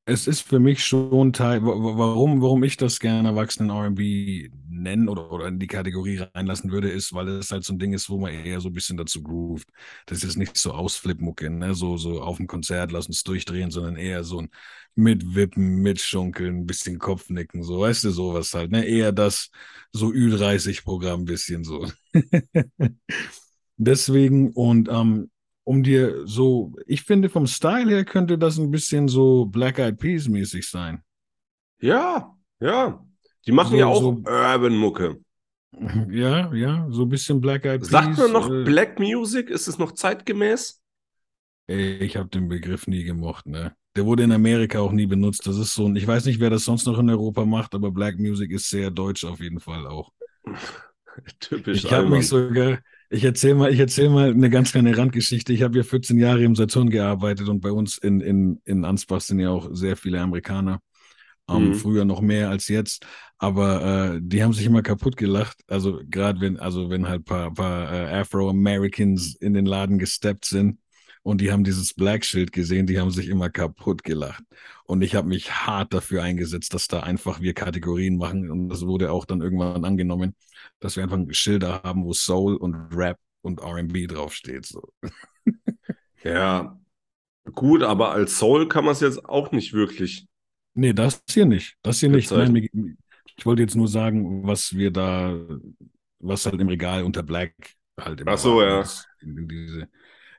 es 0.07 0.27
ist 0.27 0.41
für 0.41 0.59
mich 0.59 0.85
schon 0.85 1.33
Teil, 1.33 1.63
wa- 1.63 1.69
wa- 1.69 1.97
warum, 1.97 2.39
warum 2.41 2.63
ich 2.63 2.77
das 2.77 2.99
gerne 2.99 3.29
Erwachsenen 3.29 3.71
R&B 3.71 4.49
nennen 4.69 5.09
oder, 5.09 5.31
oder 5.31 5.47
in 5.47 5.57
die 5.57 5.65
Kategorie 5.65 6.17
reinlassen 6.35 6.71
würde, 6.71 6.89
ist, 6.91 7.11
weil 7.13 7.27
es 7.29 7.49
halt 7.51 7.63
so 7.63 7.73
ein 7.73 7.79
Ding 7.79 7.91
ist, 7.93 8.07
wo 8.09 8.19
man 8.19 8.31
eher 8.31 8.61
so 8.61 8.69
ein 8.69 8.73
bisschen 8.73 8.97
dazu 8.97 9.23
groovt. 9.23 9.67
Das 10.05 10.23
ist 10.23 10.35
nicht 10.37 10.57
so 10.57 10.73
Ausflippmucke, 10.73 11.49
ne? 11.49 11.73
So, 11.73 11.97
so 11.97 12.21
auf 12.21 12.37
dem 12.37 12.45
Konzert 12.45 12.91
lassen 12.91 13.13
es 13.13 13.23
durchdrehen, 13.23 13.71
sondern 13.71 13.95
eher 13.95 14.23
so 14.23 14.41
ein 14.41 14.49
Mitwippen, 14.93 15.81
Mitschunkeln, 15.81 16.57
ein 16.59 16.65
bisschen 16.67 16.99
Kopfnicken, 16.99 17.63
so, 17.63 17.79
weißt 17.81 18.03
du, 18.03 18.11
sowas 18.11 18.53
halt, 18.53 18.71
ne? 18.71 18.85
Eher 18.85 19.11
das 19.11 19.49
so 19.91 20.11
Ü30-Programm 20.13 21.21
ein 21.21 21.25
bisschen 21.25 21.63
so. 21.63 21.87
Deswegen 23.77 24.51
und 24.53 24.89
ähm, 24.89 25.29
um 25.65 25.83
dir 25.83 26.25
so, 26.25 26.73
ich 26.85 27.01
finde 27.03 27.27
vom 27.27 27.45
Style 27.47 27.89
her 27.89 28.05
könnte 28.05 28.37
das 28.37 28.57
ein 28.57 28.71
bisschen 28.71 29.09
so 29.09 29.45
Black 29.45 29.77
Eyed 29.79 29.97
Peas 29.99 30.29
mäßig 30.29 30.69
sein. 30.69 31.03
Ja, 31.81 32.33
ja. 32.61 33.05
Die 33.45 33.51
machen 33.51 33.71
So- 33.71 33.77
ja 33.77 33.85
auch 33.87 33.99
so- 34.01 34.23
Urban-Mucke. 34.25 35.17
Ja, 36.09 36.53
ja, 36.53 36.87
so 36.89 37.01
ein 37.01 37.09
bisschen 37.09 37.41
Black 37.41 37.65
Eyed 37.65 37.81
Peas. 37.81 37.89
Sagt 37.89 38.17
man 38.17 38.31
noch 38.31 38.49
äh, 38.49 38.63
Black 38.63 38.97
Music? 38.97 39.49
Ist 39.49 39.67
es 39.67 39.77
noch 39.77 39.91
zeitgemäß? 39.91 40.81
Ey, 41.67 41.97
ich 41.97 42.15
habe 42.15 42.29
den 42.29 42.47
Begriff 42.47 42.87
nie 42.87 43.03
gemocht, 43.03 43.45
ne? 43.45 43.75
Der 43.97 44.05
wurde 44.05 44.23
in 44.23 44.31
Amerika 44.31 44.79
auch 44.79 44.91
nie 44.93 45.05
benutzt. 45.05 45.45
Das 45.47 45.57
ist 45.57 45.73
so 45.73 45.85
ein, 45.87 45.95
ich 45.97 46.07
weiß 46.07 46.25
nicht, 46.25 46.39
wer 46.39 46.49
das 46.49 46.63
sonst 46.65 46.85
noch 46.85 46.97
in 46.99 47.09
Europa 47.09 47.43
macht, 47.43 47.75
aber 47.75 47.91
Black 47.91 48.19
Music 48.19 48.51
ist 48.51 48.69
sehr 48.69 48.89
deutsch 48.91 49.25
auf 49.25 49.39
jeden 49.41 49.59
Fall 49.59 49.85
auch. 49.87 50.11
Typisch 51.39 51.83
Ich 51.83 51.91
habe 51.91 52.09
mich 52.09 52.27
sogar, 52.27 52.79
ich 53.15 53.23
erzähle 53.23 53.55
mal, 53.55 53.73
ich 53.73 53.79
erzähl 53.79 54.09
mal 54.09 54.29
eine 54.31 54.49
ganz 54.49 54.71
kleine 54.71 54.97
Randgeschichte. 54.97 55.53
Ich 55.53 55.63
habe 55.63 55.77
ja 55.77 55.83
14 55.83 56.17
Jahre 56.17 56.43
im 56.43 56.55
Saturn 56.55 56.89
gearbeitet 56.89 57.47
und 57.49 57.61
bei 57.61 57.71
uns 57.71 57.97
in, 57.97 58.21
in, 58.21 58.61
in 58.65 58.85
Ansbach 58.85 59.21
sind 59.21 59.39
ja 59.39 59.49
auch 59.49 59.69
sehr 59.71 59.97
viele 59.97 60.21
Amerikaner. 60.21 60.81
Ähm, 61.49 61.69
Mhm. 61.69 61.73
Früher 61.75 62.05
noch 62.05 62.21
mehr 62.21 62.49
als 62.49 62.67
jetzt, 62.67 63.05
aber 63.37 64.15
äh, 64.15 64.19
die 64.21 64.43
haben 64.43 64.53
sich 64.53 64.65
immer 64.65 64.81
kaputt 64.81 65.17
gelacht. 65.17 65.57
Also 65.67 66.01
gerade 66.09 66.41
wenn, 66.41 66.57
also 66.59 66.89
wenn 66.89 67.07
halt 67.07 67.25
paar, 67.25 67.53
paar 67.53 67.91
äh, 67.91 68.19
Afro-Americans 68.19 69.35
in 69.35 69.53
den 69.53 69.65
Laden 69.65 69.99
gesteppt 69.99 70.45
sind 70.45 70.79
und 71.23 71.41
die 71.41 71.51
haben 71.51 71.63
dieses 71.63 71.93
Black-Schild 71.93 72.51
gesehen, 72.51 72.87
die 72.87 72.99
haben 72.99 73.11
sich 73.11 73.29
immer 73.29 73.49
kaputt 73.49 74.03
gelacht. 74.03 74.43
Und 74.85 75.01
ich 75.03 75.15
habe 75.15 75.27
mich 75.27 75.51
hart 75.51 75.93
dafür 75.93 76.23
eingesetzt, 76.23 76.73
dass 76.73 76.87
da 76.87 77.01
einfach 77.01 77.39
wir 77.41 77.53
Kategorien 77.53 78.17
machen 78.17 78.49
und 78.51 78.69
das 78.69 78.85
wurde 78.85 79.11
auch 79.11 79.25
dann 79.25 79.41
irgendwann 79.41 79.85
angenommen 79.85 80.35
dass 80.79 80.95
wir 80.95 81.03
einfach 81.03 81.19
Schilder 81.31 81.81
haben, 81.83 82.03
wo 82.03 82.13
Soul 82.13 82.55
und 82.55 82.75
Rap 82.93 83.17
und 83.41 83.61
R&B 83.61 84.07
draufsteht. 84.07 84.65
So. 84.65 84.93
Ja, 86.23 86.79
gut, 87.53 87.83
aber 87.83 88.11
als 88.11 88.39
Soul 88.39 88.67
kann 88.67 88.83
man 88.83 88.93
es 88.93 88.99
jetzt 88.99 89.23
auch 89.29 89.51
nicht 89.51 89.73
wirklich. 89.73 90.25
Nee, 90.73 90.91
das 90.91 91.23
hier 91.29 91.45
nicht. 91.45 91.77
Das 91.83 91.99
hier 91.99 92.09
nicht. 92.09 92.31
Nein, 92.31 92.55
ich 93.37 93.45
wollte 93.45 93.61
jetzt 93.61 93.75
nur 93.75 93.87
sagen, 93.87 94.45
was 94.45 94.75
wir 94.75 94.89
da, 94.89 95.37
was 96.19 96.47
halt 96.47 96.59
im 96.59 96.67
Regal 96.67 97.03
unter 97.03 97.21
Black 97.21 97.53
halt 97.99 98.21
im 98.21 98.27
Ach 98.27 98.39
so, 98.39 98.61
ja. 98.61 98.83
In 99.21 99.47
diese, 99.47 99.87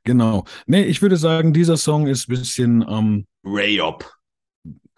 genau. 0.03 0.45
Nee, 0.67 0.83
ich 0.83 1.01
würde 1.03 1.17
sagen, 1.17 1.53
dieser 1.53 1.77
Song 1.77 2.09
ist 2.09 2.29
ein 2.29 2.35
bisschen 2.35 2.85
ähm, 2.89 3.27
Rayop. 3.45 4.13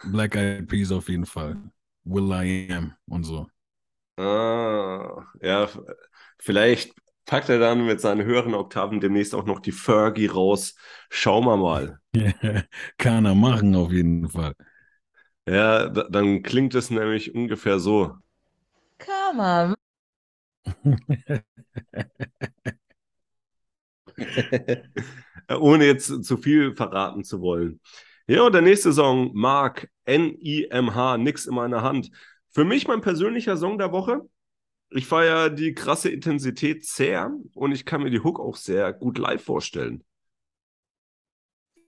Black 0.05 0.37
Eyed 0.37 0.69
Peas 0.69 0.91
auf 0.91 1.09
jeden 1.11 1.27
Fall. 1.27 1.57
Will 2.05 2.31
I 2.33 2.73
Am 2.73 2.95
und 3.07 3.25
so. 3.25 3.47
Ah, 4.19 5.25
ja, 5.41 5.69
vielleicht 6.41 6.93
packt 7.25 7.49
er 7.51 7.61
dann 7.61 7.87
mit 7.87 8.01
seinen 8.01 8.25
höheren 8.25 8.55
Oktaven 8.55 9.01
demnächst 9.01 9.33
auch 9.35 9.45
noch 9.45 9.61
die 9.61 9.71
Fergie 9.73 10.27
raus. 10.27 10.75
Schauen 11.09 11.45
wir 11.45 11.57
mal. 11.57 12.01
Kann 12.99 13.27
er 13.27 13.37
machen, 13.37 13.77
auf 13.77 13.93
jeden 13.93 14.29
Fall. 14.29 14.55
Ja, 15.49 15.89
da, 15.89 16.05
dann 16.11 16.43
klingt 16.43 16.75
es 16.75 16.91
nämlich 16.91 17.35
ungefähr 17.35 17.79
so. 17.79 18.17
Come 18.99 19.41
on. 19.41 19.75
Ohne 25.49 25.87
jetzt 25.87 26.25
zu 26.25 26.37
viel 26.37 26.75
verraten 26.75 27.25
zu 27.25 27.41
wollen. 27.41 27.81
Ja, 28.27 28.43
und 28.43 28.53
der 28.53 28.63
nächste 28.63 28.93
Song, 28.93 29.31
Mark, 29.35 29.89
N-I-M-H, 30.05 31.19
nix 31.19 31.47
in 31.47 31.55
meiner 31.55 31.83
Hand. 31.83 32.11
Für 32.59 32.65
mich 32.65 32.89
mein 32.89 33.01
persönlicher 33.01 33.57
Song 33.57 33.79
der 33.79 33.93
Woche. 33.93 34.29
Ich 34.91 35.07
feiere 35.07 35.49
die 35.49 35.75
krasse 35.75 36.09
Intensität 36.09 36.85
sehr 36.85 37.31
und 37.55 37.71
ich 37.71 37.85
kann 37.85 38.03
mir 38.03 38.11
die 38.11 38.19
Hook 38.19 38.41
auch 38.41 38.57
sehr 38.57 38.93
gut 38.93 39.17
live 39.17 39.45
vorstellen. 39.45 40.03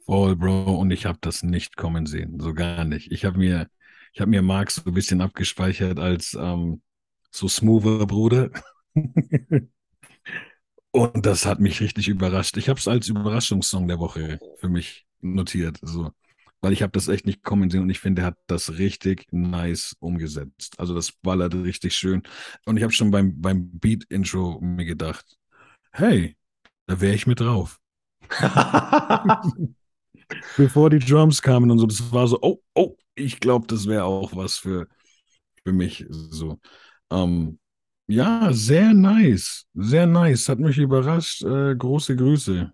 Voll, 0.07 0.37
Bro, 0.37 0.77
und 0.77 0.93
ich 0.93 1.07
habe 1.07 1.19
das 1.23 1.43
nicht 1.43 1.77
kommen 1.77 2.07
sehen, 2.07 2.39
so 2.39 2.55
gar 2.55 2.85
nicht. 2.85 3.11
Ich 3.11 3.25
habe 3.25 3.37
mir, 3.37 3.69
ich 4.13 4.25
mir 4.25 4.43
Mark 4.43 4.71
so 4.71 4.83
ein 4.87 4.95
bisschen 4.95 5.21
abgespeichert 5.21 5.99
als 5.99 6.39
ähm, 6.41 6.83
so 7.33 7.49
smoother 7.49 8.07
Bruder. 8.07 8.51
Und 10.93 11.27
das 11.27 11.47
hat 11.47 11.59
mich 11.59 11.81
richtig 11.81 12.07
überrascht. 12.07 12.57
Ich 12.59 12.69
habe 12.69 12.79
es 12.79 12.87
als 12.87 13.09
Überraschungssong 13.09 13.89
der 13.89 13.99
Woche 13.99 14.39
für 14.59 14.69
mich 14.69 15.05
notiert, 15.21 15.81
so, 15.83 16.13
weil 16.61 16.73
ich 16.73 16.83
habe 16.83 16.93
das 16.93 17.09
echt 17.09 17.27
nicht 17.27 17.43
kommen 17.43 17.71
sehen 17.71 17.83
und 17.83 17.91
ich 17.91 18.01
finde, 18.01 18.23
er 18.23 18.27
hat 18.27 18.39
das 18.47 18.79
richtig 18.79 19.27
nice 19.33 19.97
umgesetzt. 20.01 20.79
Also 20.79 20.95
das 20.95 21.13
ballert 21.13 21.55
richtig 21.55 21.95
schön. 21.97 22.23
Und 22.67 22.77
ich 22.77 22.83
habe 22.83 22.93
schon 22.93 23.11
beim 23.11 23.41
beim 23.41 23.71
Beat-Intro 23.79 24.61
mir 24.61 24.85
gedacht, 24.85 25.39
hey, 25.93 26.37
da 26.87 27.01
wäre 27.01 27.15
ich 27.15 27.27
mit 27.27 27.41
drauf. 27.41 27.81
Bevor 30.57 30.91
die 30.91 30.99
Drums 30.99 31.43
kamen 31.43 31.71
und 31.71 31.79
so, 31.79 31.87
das 31.87 32.13
war 32.13 32.29
so, 32.29 32.39
oh, 32.43 32.59
oh, 32.75 32.97
ich 33.15 33.41
glaube, 33.41 33.67
das 33.67 33.87
wäre 33.87 34.05
auch 34.05 34.35
was 34.37 34.59
für, 34.59 34.87
für 35.65 35.73
mich. 35.73 36.07
So. 36.09 36.61
Ähm, 37.11 37.59
ja, 38.07 38.53
sehr 38.53 38.93
nice. 38.95 39.67
Sehr 39.75 40.07
nice. 40.07 40.49
Hat 40.49 40.59
mich 40.59 40.79
überrascht. 40.79 41.43
Äh, 41.43 41.77
große 41.77 42.17
Grüße. 42.17 42.73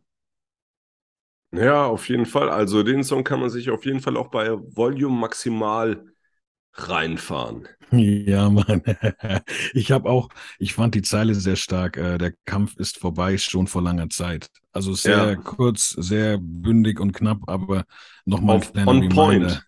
Ja, 1.56 1.86
auf 1.86 2.08
jeden 2.08 2.26
Fall. 2.26 2.50
Also 2.50 2.82
den 2.82 3.04
Song 3.04 3.25
kann 3.25 3.40
man 3.40 3.50
sich 3.50 3.70
auf 3.70 3.84
jeden 3.84 4.00
Fall 4.00 4.16
auch 4.16 4.28
bei 4.30 4.50
Volume 4.50 5.16
maximal 5.16 6.04
reinfahren. 6.75 7.68
Ja, 7.92 8.48
Mann. 8.50 8.82
Ich 9.75 9.92
habe 9.92 10.08
auch, 10.10 10.28
ich 10.58 10.75
fand 10.75 10.94
die 10.94 11.02
Zeile 11.02 11.34
sehr 11.34 11.56
stark. 11.56 11.96
Äh, 11.96 12.18
der 12.18 12.32
Kampf 12.44 12.76
ist 12.78 12.98
vorbei, 12.98 13.38
schon 13.38 13.66
vor 13.68 13.82
langer 13.82 14.08
Zeit. 14.08 14.48
Also 14.72 14.94
sehr 14.94 15.36
Ja. 15.36 15.36
kurz, 15.36 15.90
sehr 15.90 16.38
bündig 16.40 17.00
und 17.00 17.12
knapp, 17.12 17.40
aber 17.48 17.84
nochmal 18.25 18.56
Auf 18.56 18.72
on 18.86 18.98
Reminder. 19.00 19.08
point. 19.08 19.66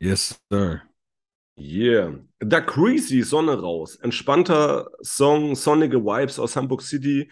Yes, 0.00 0.40
sir. 0.50 0.82
Yeah. 1.56 2.12
Da 2.40 2.60
Greasy, 2.60 3.22
Sonne 3.22 3.60
raus. 3.60 3.96
Entspannter 3.96 4.90
Song, 5.02 5.54
sonnige 5.54 6.04
Vibes 6.04 6.38
aus 6.38 6.56
Hamburg 6.56 6.82
City. 6.82 7.30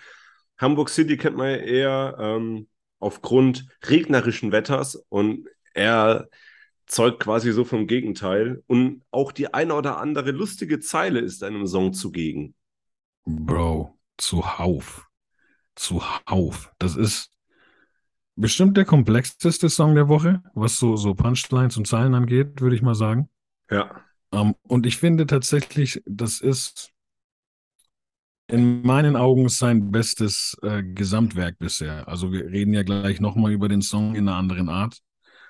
Hamburg 0.59 0.89
City 0.91 1.17
kennt 1.17 1.37
man 1.37 1.51
ja 1.51 1.57
eher 1.57 2.17
ähm, 2.21 2.69
aufgrund 3.03 3.67
regnerischen 3.85 4.53
Wetters 4.53 4.95
und 4.95 5.49
er 5.75 6.29
zeugt 6.87 7.21
quasi 7.21 7.53
so 7.53 7.65
vom 7.65 7.87
Gegenteil. 7.87 8.63
Und 8.67 9.03
auch 9.11 9.33
die 9.33 9.53
eine 9.53 9.75
oder 9.75 9.99
andere 9.99 10.31
lustige 10.31 10.79
Zeile 10.79 11.21
ist 11.21 11.43
einem 11.43 11.67
Song 11.67 11.93
zugegen. 11.93 12.55
Bro, 13.25 13.99
zuhauf. 14.19 15.09
Zuhauf. 15.75 16.73
Das 16.79 16.97
ist 16.97 17.31
bestimmt 18.37 18.77
der 18.77 18.85
komplexeste 18.85 19.69
Song 19.69 19.95
der 19.95 20.09
Woche, 20.09 20.43
was 20.55 20.79
so, 20.79 20.97
so 20.97 21.15
Punchlines 21.15 21.77
und 21.77 21.87
Zeilen 21.87 22.15
angeht, 22.15 22.61
würde 22.61 22.77
ich 22.77 22.83
mal 22.83 22.95
sagen. 22.95 23.29
Ja. 23.71 24.05
Ähm, 24.33 24.55
und 24.63 24.87
ich 24.87 24.99
finde 24.99 25.27
tatsächlich, 25.27 26.03
das 26.07 26.41
ist 26.41 26.92
in 28.49 28.83
meinen 28.83 29.17
Augen 29.17 29.49
sein 29.49 29.91
bestes 29.91 30.57
äh, 30.63 30.83
Gesamtwerk 30.83 31.59
bisher. 31.59 32.07
Also 32.09 32.33
wir 32.33 32.47
reden 32.47 32.75
ja 32.75 32.83
gleich 32.83 33.21
nochmal 33.21 33.53
über 33.53 33.69
den 33.69 33.83
Song 33.83 34.15
in 34.15 34.29
einer 34.29 34.37
anderen 34.37 34.69
Art. 34.69 34.99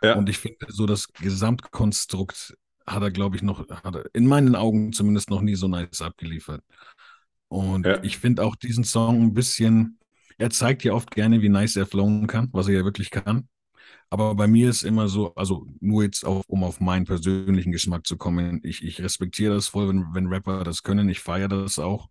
Ja. 0.02 0.14
Und 0.14 0.28
ich 0.28 0.38
finde, 0.38 0.59
so 0.68 0.87
das 0.87 1.09
Gesamtkonstrukt 1.12 2.57
hat 2.87 3.02
er, 3.02 3.11
glaube 3.11 3.37
ich, 3.37 3.42
noch, 3.42 3.68
hat 3.68 3.94
er 3.94 4.05
in 4.14 4.26
meinen 4.26 4.55
Augen 4.57 4.92
zumindest 4.92 5.31
noch 5.31 5.40
nie 5.40 5.55
so 5.55 5.68
nice 5.68 6.02
abgeliefert. 6.02 6.62
Und 7.48 7.87
Ja. 7.87 8.02
ich 8.02 8.18
finde 8.18 8.44
auch 8.44 8.57
diesen 8.57 8.85
Song 8.85 9.22
ein 9.22 9.35
bisschen, 9.35 9.98
er 10.38 10.50
zeigt 10.50 10.85
ja 10.85 10.92
oft 10.94 11.11
gerne, 11.11 11.42
wie 11.42 11.48
nice 11.48 11.76
er 11.76 11.87
flowen 11.87 12.26
kann, 12.26 12.48
was 12.52 12.68
er 12.68 12.74
ja 12.74 12.85
wirklich 12.85 13.11
kann. 13.11 13.48
Aber 14.11 14.35
bei 14.37 14.46
mir 14.48 14.70
ist 14.70 14.85
immer 14.85 15.09
so, 15.09 15.35
also 15.37 15.66
nur 15.81 16.05
jetzt 16.05 16.24
auch, 16.26 16.44
um 16.48 16.64
auf 16.64 16.81
meinen 16.81 17.07
persönlichen 17.07 17.72
Geschmack 17.72 18.07
zu 18.07 18.16
kommen, 18.18 18.61
ich, 18.64 18.85
ich 18.85 19.02
respektiere 19.02 19.55
das 19.55 19.68
voll, 19.68 19.88
wenn, 19.88 20.07
wenn 20.14 20.26
Rapper 20.28 20.64
das 20.64 20.83
können, 20.83 21.09
ich 21.09 21.20
feiere 21.20 21.48
das 21.48 21.78
auch. 21.78 22.09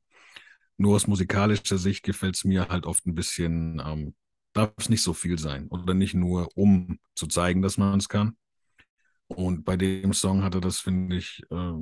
Nur 0.82 0.96
aus 0.96 1.06
musikalischer 1.06 1.78
Sicht 1.78 2.02
gefällt 2.02 2.36
es 2.36 2.44
mir 2.44 2.68
halt 2.70 2.88
oft 2.88 3.06
ein 3.06 3.14
bisschen, 3.14 3.80
ähm, 3.86 4.16
darf 4.54 4.72
es 4.78 4.90
nicht 4.90 5.04
so 5.04 5.14
viel 5.14 5.38
sein. 5.38 5.68
Oder 5.68 5.94
nicht 5.94 6.16
nur, 6.16 6.50
um 6.56 6.98
zu 7.14 7.28
zeigen, 7.28 7.62
dass 7.62 7.78
man 7.78 8.00
es 8.00 8.10
kann. 8.10 8.36
Und 9.28 9.64
bei 9.64 9.78
dem 9.78 10.12
Song 10.14 10.42
hat 10.44 10.56
er 10.56 10.62
das, 10.62 10.80
finde 10.80 11.18
ich, 11.18 11.44
äh, 11.52 11.74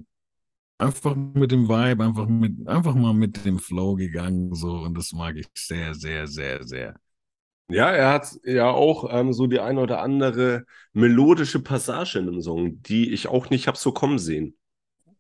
einfach 0.78 1.16
mit 1.16 1.52
dem 1.52 1.70
Vibe, 1.70 2.04
einfach 2.04 2.28
mit, 2.28 2.68
einfach 2.68 2.94
mal 2.94 3.14
mit 3.14 3.46
dem 3.46 3.60
Flow 3.60 3.96
gegangen, 3.96 4.54
so. 4.54 4.80
Und 4.80 4.98
das 4.98 5.14
mag 5.14 5.38
ich 5.38 5.48
sehr, 5.56 5.96
sehr, 5.96 6.28
sehr, 6.28 6.68
sehr. 6.68 6.96
Ja, 7.70 7.92
er 7.92 8.12
hat 8.12 8.36
ja 8.44 8.70
auch 8.70 9.08
ähm, 9.10 9.32
so 9.32 9.48
die 9.48 9.62
eine 9.62 9.80
oder 9.80 10.02
andere 10.02 10.66
melodische 10.92 11.62
Passage 11.62 12.20
in 12.20 12.26
dem 12.26 12.42
Song, 12.42 12.82
die 12.82 13.14
ich 13.14 13.30
auch 13.30 13.50
nicht 13.50 13.68
habe 13.68 13.78
so 13.78 13.94
kommen 13.94 14.20
sehen. 14.20 14.58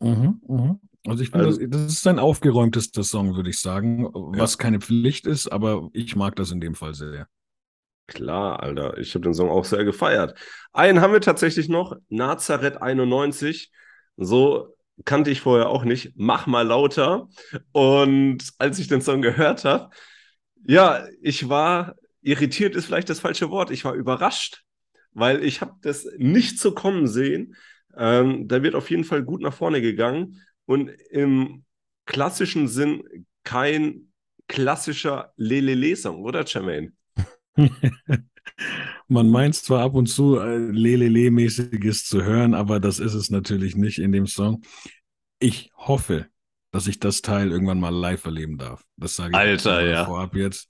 Mhm, 0.01 0.41
mhm. 0.45 0.79
Also 1.07 1.23
ich 1.23 1.29
finde, 1.29 1.45
Also- 1.47 1.59
das, 1.65 1.69
das 1.85 1.93
ist 1.93 2.07
ein 2.07 2.19
aufgeräumtester 2.19 3.03
Song, 3.03 3.35
würde 3.35 3.49
ich 3.49 3.59
sagen, 3.59 4.07
was 4.13 4.57
keine 4.57 4.79
Pflicht 4.79 5.25
ist, 5.27 5.47
aber 5.47 5.89
ich 5.93 6.15
mag 6.15 6.35
das 6.35 6.51
in 6.51 6.59
dem 6.59 6.75
Fall 6.75 6.93
sehr. 6.93 7.27
Klar, 8.07 8.61
Alter, 8.63 8.97
ich 8.97 9.13
habe 9.13 9.23
den 9.23 9.33
Song 9.35 9.49
auch 9.49 9.65
sehr 9.65 9.85
gefeiert. 9.85 10.37
Einen 10.73 10.99
haben 10.99 11.13
wir 11.13 11.21
tatsächlich 11.21 11.69
noch, 11.69 11.95
Nazareth 12.09 12.81
91. 12.81 13.71
So 14.17 14.75
kannte 15.05 15.29
ich 15.29 15.41
vorher 15.41 15.69
auch 15.69 15.83
nicht. 15.83 16.13
Mach 16.15 16.47
mal 16.47 16.63
lauter. 16.63 17.29
Und 17.71 18.43
als 18.57 18.79
ich 18.79 18.87
den 18.87 19.01
Song 19.01 19.21
gehört 19.21 19.63
habe, 19.63 19.91
ja, 20.67 21.05
ich 21.21 21.49
war 21.49 21.95
irritiert, 22.21 22.75
ist 22.75 22.85
vielleicht 22.85 23.09
das 23.09 23.19
falsche 23.19 23.49
Wort. 23.51 23.69
Ich 23.71 23.85
war 23.85 23.93
überrascht, 23.93 24.63
weil 25.13 25.43
ich 25.43 25.61
habe 25.61 25.75
das 25.81 26.07
nicht 26.17 26.59
so 26.59 26.73
kommen 26.73 27.07
sehen. 27.07 27.55
Ähm, 27.95 28.47
da 28.47 28.61
wird 28.63 28.75
auf 28.75 28.89
jeden 28.89 29.03
Fall 29.03 29.23
gut 29.23 29.41
nach 29.41 29.53
vorne 29.53 29.81
gegangen 29.81 30.41
und 30.69 30.89
im 31.09 31.65
klassischen 32.05 32.67
Sinn 32.67 33.01
kein 33.43 34.11
klassischer 34.47 35.33
Lelele-Song, 35.35 36.21
oder 36.21 36.45
Jermaine? 36.45 36.93
Man 39.07 39.29
meint 39.29 39.55
zwar 39.55 39.81
ab 39.81 39.95
und 39.95 40.05
zu 40.05 40.37
äh, 40.37 40.57
Lelele-mäßiges 40.57 42.05
zu 42.05 42.23
hören, 42.23 42.53
aber 42.53 42.79
das 42.79 42.99
ist 42.99 43.15
es 43.15 43.31
natürlich 43.31 43.75
nicht 43.75 43.97
in 43.97 44.11
dem 44.11 44.27
Song. 44.27 44.61
Ich 45.39 45.71
hoffe, 45.75 46.27
dass 46.71 46.85
ich 46.85 46.99
das 46.99 47.23
Teil 47.23 47.49
irgendwann 47.49 47.79
mal 47.79 47.89
live 47.89 48.25
erleben 48.25 48.59
darf. 48.59 48.85
Das 48.95 49.15
sage 49.15 49.31
ich 49.31 49.37
Alter, 49.37 49.83
ja. 49.83 50.05
vorab 50.05 50.35
jetzt. 50.35 50.69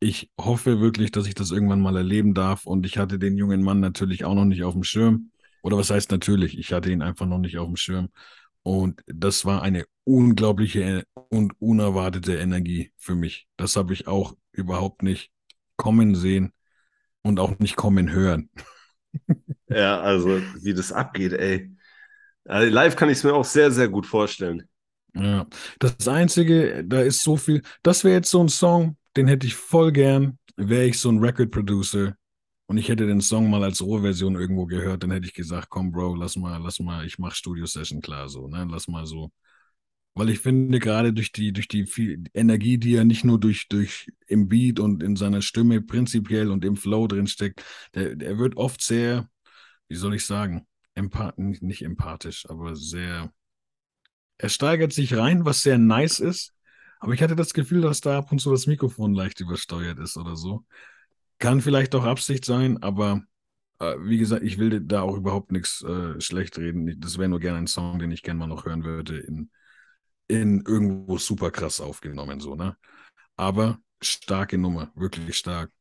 Ich 0.00 0.32
hoffe 0.40 0.80
wirklich, 0.80 1.12
dass 1.12 1.28
ich 1.28 1.36
das 1.36 1.52
irgendwann 1.52 1.80
mal 1.80 1.96
erleben 1.96 2.34
darf 2.34 2.66
und 2.66 2.84
ich 2.84 2.98
hatte 2.98 3.20
den 3.20 3.36
jungen 3.36 3.62
Mann 3.62 3.78
natürlich 3.78 4.24
auch 4.24 4.34
noch 4.34 4.44
nicht 4.44 4.64
auf 4.64 4.72
dem 4.72 4.82
Schirm. 4.82 5.30
Oder 5.62 5.76
was 5.76 5.90
heißt 5.90 6.10
natürlich? 6.10 6.58
Ich 6.58 6.72
hatte 6.72 6.90
ihn 6.90 7.02
einfach 7.02 7.26
noch 7.26 7.38
nicht 7.38 7.58
auf 7.58 7.66
dem 7.66 7.76
Schirm. 7.76 8.08
Und 8.62 9.02
das 9.06 9.44
war 9.44 9.62
eine 9.62 9.86
unglaubliche 10.04 11.04
und 11.28 11.52
unerwartete 11.60 12.36
Energie 12.36 12.92
für 12.96 13.14
mich. 13.14 13.46
Das 13.56 13.76
habe 13.76 13.92
ich 13.92 14.06
auch 14.06 14.34
überhaupt 14.52 15.02
nicht 15.02 15.30
kommen 15.76 16.14
sehen 16.14 16.52
und 17.22 17.40
auch 17.40 17.58
nicht 17.58 17.76
kommen 17.76 18.10
hören. 18.10 18.50
Ja, 19.68 20.00
also 20.00 20.40
wie 20.62 20.74
das 20.74 20.90
abgeht, 20.90 21.32
ey. 21.32 21.70
Also, 22.44 22.72
live 22.72 22.96
kann 22.96 23.08
ich 23.08 23.18
es 23.18 23.24
mir 23.24 23.34
auch 23.34 23.44
sehr, 23.44 23.70
sehr 23.70 23.88
gut 23.88 24.06
vorstellen. 24.06 24.68
Ja, 25.14 25.46
das 25.78 26.08
Einzige, 26.08 26.84
da 26.84 27.00
ist 27.00 27.22
so 27.22 27.36
viel. 27.36 27.62
Das 27.82 28.04
wäre 28.04 28.14
jetzt 28.14 28.30
so 28.30 28.42
ein 28.42 28.48
Song, 28.48 28.96
den 29.16 29.28
hätte 29.28 29.46
ich 29.46 29.54
voll 29.54 29.92
gern, 29.92 30.38
wäre 30.56 30.84
ich 30.86 30.98
so 30.98 31.10
ein 31.10 31.18
Record 31.18 31.50
Producer 31.50 32.16
und 32.70 32.78
ich 32.78 32.88
hätte 32.88 33.04
den 33.04 33.20
Song 33.20 33.50
mal 33.50 33.64
als 33.64 33.82
Rohversion 33.82 34.36
irgendwo 34.36 34.64
gehört, 34.64 35.02
dann 35.02 35.10
hätte 35.10 35.26
ich 35.26 35.34
gesagt, 35.34 35.70
komm, 35.70 35.90
Bro, 35.90 36.14
lass 36.14 36.36
mal, 36.36 36.56
lass 36.62 36.78
mal, 36.78 37.04
ich 37.04 37.18
mach 37.18 37.34
Studio 37.34 37.66
Session 37.66 38.00
klar, 38.00 38.28
so, 38.28 38.46
ne, 38.46 38.64
lass 38.70 38.86
mal 38.86 39.06
so. 39.06 39.32
Weil 40.14 40.30
ich 40.30 40.38
finde, 40.38 40.78
gerade 40.78 41.12
durch 41.12 41.32
die, 41.32 41.52
durch 41.52 41.66
die 41.66 41.84
viel 41.86 42.22
Energie, 42.32 42.78
die 42.78 42.94
er 42.94 43.04
nicht 43.04 43.24
nur 43.24 43.40
durch, 43.40 43.66
durch 43.68 44.12
im 44.28 44.48
Beat 44.48 44.78
und 44.78 45.02
in 45.02 45.16
seiner 45.16 45.42
Stimme 45.42 45.82
prinzipiell 45.82 46.48
und 46.48 46.64
im 46.64 46.76
Flow 46.76 47.08
drin 47.08 47.26
steckt, 47.26 47.64
der, 47.94 48.14
der 48.14 48.38
wird 48.38 48.56
oft 48.56 48.80
sehr, 48.80 49.28
wie 49.88 49.96
soll 49.96 50.14
ich 50.14 50.24
sagen, 50.24 50.64
empath 50.94 51.38
nicht 51.38 51.82
empathisch, 51.82 52.48
aber 52.48 52.76
sehr 52.76 53.32
er 54.38 54.48
steigert 54.48 54.92
sich 54.92 55.16
rein, 55.16 55.44
was 55.44 55.62
sehr 55.62 55.76
nice 55.76 56.20
ist. 56.20 56.54
Aber 57.00 57.14
ich 57.14 57.22
hatte 57.22 57.34
das 57.34 57.52
Gefühl, 57.52 57.80
dass 57.80 58.00
da 58.00 58.18
ab 58.18 58.30
und 58.30 58.38
zu 58.38 58.52
das 58.52 58.68
Mikrofon 58.68 59.12
leicht 59.12 59.40
übersteuert 59.40 59.98
ist 59.98 60.16
oder 60.16 60.36
so. 60.36 60.64
Kann 61.40 61.60
vielleicht 61.62 61.94
auch 61.94 62.04
Absicht 62.04 62.44
sein, 62.44 62.82
aber 62.82 63.22
äh, 63.80 63.96
wie 64.00 64.18
gesagt, 64.18 64.42
ich 64.44 64.58
will 64.58 64.80
da 64.80 65.02
auch 65.02 65.16
überhaupt 65.16 65.52
nichts 65.52 65.82
äh, 65.82 66.20
schlecht 66.20 66.58
reden. 66.58 67.00
Das 67.00 67.18
wäre 67.18 67.30
nur 67.30 67.40
gerne 67.40 67.58
ein 67.58 67.66
Song, 67.66 67.98
den 67.98 68.12
ich 68.12 68.22
gerne 68.22 68.38
mal 68.38 68.46
noch 68.46 68.66
hören 68.66 68.84
würde, 68.84 69.18
in, 69.18 69.50
in 70.28 70.62
irgendwo 70.66 71.18
super 71.18 71.50
krass 71.50 71.80
aufgenommen, 71.80 72.40
so, 72.40 72.54
ne? 72.54 72.76
Aber 73.36 73.78
starke 74.02 74.58
Nummer, 74.58 74.92
wirklich 74.94 75.36
stark. 75.36 75.72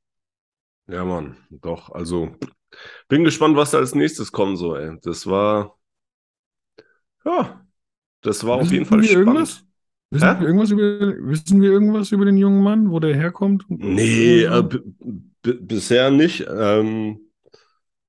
Ja, 0.88 1.06
Mann, 1.06 1.38
doch. 1.50 1.89
Also, 1.91 2.36
bin 3.10 3.26
gespannt, 3.26 3.58
was 3.58 3.72
da 3.72 3.80
als 3.80 3.93
nächstes 3.93 4.32
kommt, 4.32 4.58
so, 4.58 4.76
ey. 4.76 4.98
Das 5.02 5.28
war, 5.28 5.78
ja, 7.26 7.65
das 8.22 8.45
war 8.45 8.56
auf 8.56 8.63
Wissen 8.63 8.74
jeden 8.74 8.86
Fall 8.86 9.04
spannend. 9.04 9.28
irgendwas? 9.28 9.65
Wissen 10.12 10.28
Hä? 10.28 10.39
wir, 10.39 10.48
irgendwas 10.48 10.72
über, 10.72 10.82
wissen 10.82 11.62
wir 11.62 11.72
irgendwas 11.72 12.12
über 12.12 12.26
den 12.26 12.38
jungen 12.38 12.63
Mann, 12.63 12.89
wo 12.89 13.00
der 13.00 13.15
herkommt? 13.15 13.65
Nee, 13.67 14.43
äh, 14.43 14.63
bisher 15.43 16.10
nicht. 16.10 16.48
Ähm, 16.50 17.19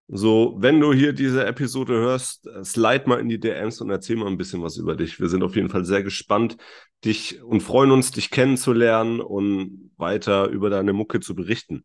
so, 0.08 0.56
wenn 0.58 0.80
du 0.80 0.92
hier 0.92 1.12
diese 1.12 1.44
Episode 1.44 1.94
hörst, 1.94 2.46
äh, 2.46 2.64
slide 2.64 3.04
mal 3.06 3.20
in 3.20 3.28
die 3.28 3.38
DMs 3.38 3.80
und 3.80 3.90
erzähl 3.90 4.16
mal 4.16 4.26
ein 4.26 4.38
bisschen 4.38 4.62
was 4.62 4.76
über 4.76 4.96
dich. 4.96 5.20
Wir 5.20 5.28
sind 5.28 5.42
auf 5.42 5.54
jeden 5.54 5.68
Fall 5.68 5.84
sehr 5.84 6.02
gespannt, 6.02 6.56
dich 7.04 7.42
und 7.42 7.62
freuen 7.62 7.90
uns, 7.90 8.10
dich 8.10 8.30
kennenzulernen 8.30 9.20
und 9.20 9.90
weiter 9.98 10.48
über 10.48 10.70
deine 10.70 10.92
Mucke 10.92 11.20
zu 11.20 11.34
berichten. 11.34 11.84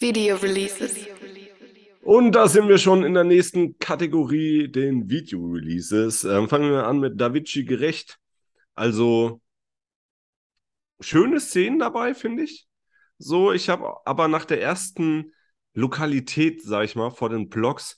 Video 0.00 0.34
Releases. 0.36 1.11
Und 2.02 2.32
da 2.32 2.48
sind 2.48 2.68
wir 2.68 2.78
schon 2.78 3.04
in 3.04 3.14
der 3.14 3.22
nächsten 3.22 3.78
Kategorie, 3.78 4.66
den 4.66 5.08
Video-Releases. 5.08 6.24
Ähm, 6.24 6.48
fangen 6.48 6.72
wir 6.72 6.84
an 6.84 6.98
mit 6.98 7.20
Davici 7.20 7.64
Gerecht. 7.64 8.18
Also 8.74 9.40
schöne 10.98 11.38
Szenen 11.38 11.78
dabei, 11.78 12.14
finde 12.14 12.42
ich. 12.42 12.66
So, 13.18 13.52
ich 13.52 13.68
habe 13.68 14.04
aber 14.04 14.26
nach 14.26 14.44
der 14.44 14.60
ersten 14.60 15.32
Lokalität, 15.74 16.60
sag 16.60 16.84
ich 16.84 16.96
mal, 16.96 17.10
vor 17.10 17.28
den 17.28 17.48
Blogs, 17.48 17.96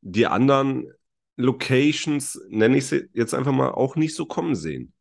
die 0.00 0.26
anderen 0.26 0.92
Locations, 1.36 2.40
nenne 2.48 2.78
ich 2.78 2.86
sie 2.86 3.08
jetzt 3.12 3.34
einfach 3.34 3.52
mal, 3.52 3.70
auch 3.70 3.94
nicht 3.94 4.16
so 4.16 4.26
kommen 4.26 4.56
sehen. 4.56 4.92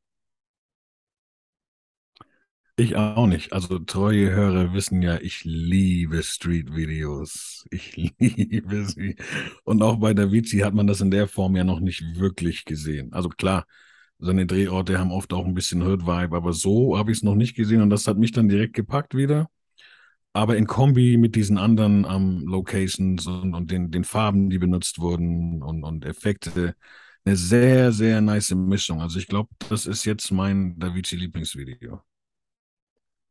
Ich 2.75 2.95
auch 2.95 3.27
nicht. 3.27 3.53
Also 3.53 3.77
treue 3.77 4.31
Hörer 4.31 4.73
wissen 4.73 5.01
ja, 5.03 5.19
ich 5.21 5.43
liebe 5.43 6.23
Street-Videos. 6.23 7.65
Ich 7.69 7.95
liebe 8.19 8.86
sie. 8.86 9.15
Und 9.63 9.83
auch 9.83 9.97
bei 9.97 10.13
Davici 10.15 10.59
hat 10.59 10.73
man 10.73 10.88
das 10.88 10.99
in 11.01 11.12
der 11.12 11.27
Form 11.27 11.55
ja 11.55 11.63
noch 11.63 11.79
nicht 11.79 12.01
wirklich 12.15 12.65
gesehen. 12.65 13.13
Also 13.13 13.29
klar, 13.29 13.65
seine 14.17 14.47
Drehorte 14.47 14.97
haben 14.99 15.12
oft 15.12 15.33
auch 15.33 15.45
ein 15.45 15.53
bisschen 15.53 15.83
Hood-Vibe, 15.83 16.36
aber 16.36 16.53
so 16.53 16.97
habe 16.97 17.12
ich 17.12 17.19
es 17.19 17.23
noch 17.23 17.36
nicht 17.36 17.55
gesehen 17.55 17.81
und 17.81 17.91
das 17.91 18.07
hat 18.07 18.17
mich 18.17 18.31
dann 18.31 18.49
direkt 18.49 18.73
gepackt 18.73 19.15
wieder. 19.15 19.49
Aber 20.33 20.57
in 20.57 20.67
Kombi 20.67 21.17
mit 21.17 21.36
diesen 21.36 21.57
anderen 21.59 22.07
ähm, 22.09 22.43
Locations 22.47 23.27
und, 23.27 23.53
und 23.55 23.71
den, 23.71 23.91
den 23.91 24.03
Farben, 24.03 24.49
die 24.49 24.59
benutzt 24.59 24.99
wurden 24.99 25.62
und, 25.62 25.83
und 25.83 26.05
Effekte, 26.05 26.75
eine 27.25 27.36
sehr, 27.36 27.91
sehr 27.91 28.21
nice 28.21 28.51
Mischung. 28.55 29.01
Also 29.01 29.19
ich 29.19 29.27
glaube, 29.27 29.49
das 29.69 29.86
ist 29.86 30.05
jetzt 30.05 30.31
mein 30.31 30.79
Davici-Lieblingsvideo. 30.79 32.01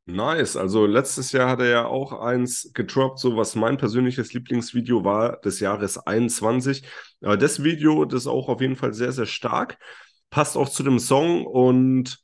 Nice. 0.05 0.57
Also 0.57 0.87
letztes 0.87 1.31
Jahr 1.33 1.49
hat 1.49 1.61
er 1.61 1.69
ja 1.69 1.87
auch 1.87 2.13
eins 2.13 2.73
gedroppt, 2.75 3.21
so 3.21 3.37
was 3.37 3.55
mein 3.55 3.77
persönliches 3.77 4.33
Lieblingsvideo 4.33 5.05
war 5.05 5.41
des 5.41 5.61
Jahres 5.61 5.97
21. 5.99 6.85
Aber 7.21 7.37
das 7.37 7.63
Video, 7.63 8.05
das 8.05 8.23
ist 8.23 8.27
auch 8.27 8.49
auf 8.49 8.61
jeden 8.61 8.75
Fall 8.77 8.95
sehr, 8.95 9.13
sehr 9.13 9.27
stark. 9.27 9.79
Passt 10.31 10.57
auch 10.57 10.69
zu 10.69 10.83
dem 10.83 10.99
Song 10.99 11.47
und 11.47 12.19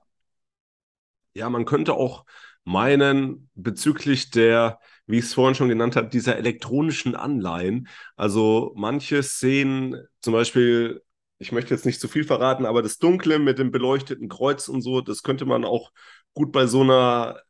ja, 1.35 1.49
man 1.51 1.65
könnte 1.65 1.95
auch 1.95 2.25
meinen, 2.65 3.49
bezüglich 3.55 4.31
der, 4.31 4.81
wie 5.07 5.19
ich 5.19 5.27
es 5.27 5.35
vorhin 5.35 5.55
schon 5.55 5.69
genannt 5.69 5.97
habe, 5.97 6.09
dieser 6.09 6.37
elektronischen 6.37 7.15
Anleihen. 7.15 7.89
Also 8.17 8.73
manche 8.77 9.23
Szenen, 9.23 9.97
zum 10.21 10.33
Beispiel, 10.33 11.03
ich 11.39 11.53
möchte 11.53 11.73
jetzt 11.75 11.87
nicht 11.87 12.01
zu 12.01 12.09
viel 12.09 12.25
verraten, 12.25 12.67
aber 12.67 12.83
das 12.83 12.99
Dunkle 12.99 13.39
mit 13.39 13.59
dem 13.59 13.71
beleuchteten 13.71 14.29
Kreuz 14.29 14.69
und 14.69 14.83
so, 14.83 15.01
das 15.01 15.23
könnte 15.23 15.47
man 15.47 15.65
auch 15.65 15.93
gut 16.35 16.53
bei 16.53 16.67
so 16.67 16.83
einer 16.83 17.41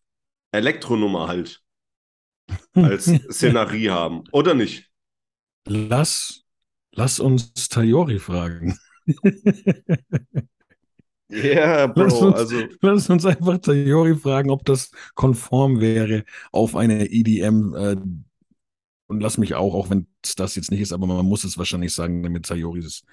Elektronummer 0.52 1.28
halt 1.28 1.62
als 2.74 3.06
Szenerie 3.30 3.90
haben. 3.90 4.24
Oder 4.32 4.54
nicht? 4.54 4.90
Lass, 5.66 6.44
lass 6.92 7.20
uns 7.20 7.68
Tayori 7.68 8.18
fragen. 8.18 8.78
Ja, 9.06 9.14
yeah, 11.30 11.92
Lass 11.94 12.18
Bro, 12.18 12.28
uns, 12.28 12.36
also 12.36 12.62
lass 12.80 13.10
uns 13.10 13.26
einfach 13.26 13.58
Tayori 13.58 14.16
fragen, 14.16 14.50
ob 14.50 14.64
das 14.64 14.90
konform 15.14 15.80
wäre 15.80 16.24
auf 16.52 16.76
eine 16.76 17.10
EDM. 17.10 17.74
Äh, 17.74 17.96
und 19.08 19.20
lass 19.20 19.38
mich 19.38 19.54
auch, 19.54 19.74
auch 19.74 19.88
wenn 19.88 20.06
es 20.22 20.36
das 20.36 20.54
jetzt 20.54 20.70
nicht 20.70 20.80
ist, 20.80 20.92
aber 20.92 21.06
man 21.06 21.24
muss 21.24 21.44
es 21.44 21.56
wahrscheinlich 21.56 21.94
sagen, 21.94 22.22
damit 22.22 22.46
Tayoris 22.46 23.04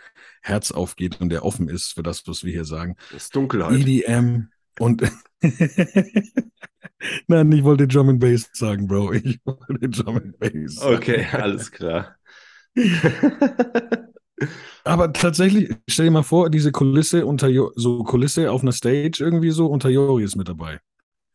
Herz 0.41 0.71
aufgeht 0.71 1.21
und 1.21 1.31
er 1.31 1.45
offen 1.45 1.69
ist 1.69 1.93
für 1.93 2.03
das, 2.03 2.27
was 2.27 2.43
wir 2.43 2.51
hier 2.51 2.65
sagen. 2.65 2.97
das 3.11 3.23
ist 3.23 3.35
Dunkelheit. 3.35 3.79
EDM 3.79 4.49
und 4.79 5.03
Nein, 7.27 7.51
ich 7.51 7.63
wollte 7.63 7.87
Drum 7.87 8.09
and 8.09 8.19
Bass 8.19 8.49
sagen, 8.53 8.87
Bro. 8.87 9.13
Ich 9.13 9.39
wollte 9.45 9.89
Drum 9.89 10.17
and 10.17 10.39
Bass. 10.39 10.75
sagen. 10.75 10.95
Okay, 10.95 11.25
alles 11.31 11.71
klar. 11.71 12.15
Aber 14.83 15.13
tatsächlich, 15.13 15.73
stell 15.87 16.05
dir 16.05 16.11
mal 16.11 16.23
vor, 16.23 16.49
diese 16.49 16.71
Kulisse 16.71 17.25
unter 17.25 17.49
so 17.75 18.03
Kulisse 18.03 18.51
auf 18.51 18.61
einer 18.61 18.71
Stage 18.71 19.17
irgendwie 19.19 19.51
so 19.51 19.67
und 19.67 19.81
Tayori 19.81 20.23
ist 20.23 20.35
mit 20.35 20.49
dabei. 20.49 20.79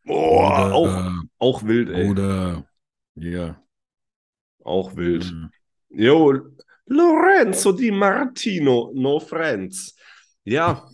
Boah, 0.05 0.67
Oder, 0.67 0.75
auch, 0.75 0.87
äh, 0.87 1.11
auch 1.39 1.63
wild, 1.63 1.89
ey. 1.89 2.09
Oder 2.09 2.65
ja. 3.15 3.61
Auch 4.63 4.95
wild. 4.95 5.31
Mhm. 5.31 5.49
Jo, 5.89 6.33
Lorenzo 6.85 7.71
Di 7.71 7.91
Martino, 7.91 8.91
no 8.93 9.19
friends. 9.19 9.95
Ja. 10.43 10.85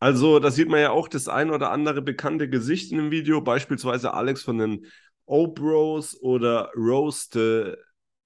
Also, 0.00 0.38
da 0.38 0.50
sieht 0.50 0.68
man 0.68 0.80
ja 0.80 0.90
auch 0.90 1.08
das 1.08 1.28
ein 1.28 1.50
oder 1.50 1.70
andere 1.70 2.02
bekannte 2.02 2.48
Gesicht 2.48 2.92
in 2.92 2.98
dem 2.98 3.10
Video, 3.10 3.40
beispielsweise 3.40 4.14
Alex 4.14 4.42
von 4.42 4.58
den 4.58 4.86
O-Bros 5.26 6.20
oder 6.22 6.70
Roast 6.76 7.32
the 7.32 7.74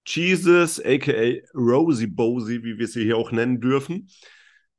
Jesus, 0.06 0.80
aka 0.84 1.40
Rosie 1.54 2.06
Bosie, 2.08 2.62
wie 2.64 2.78
wir 2.78 2.88
sie 2.88 3.04
hier 3.04 3.16
auch 3.16 3.32
nennen 3.32 3.60
dürfen. 3.60 4.08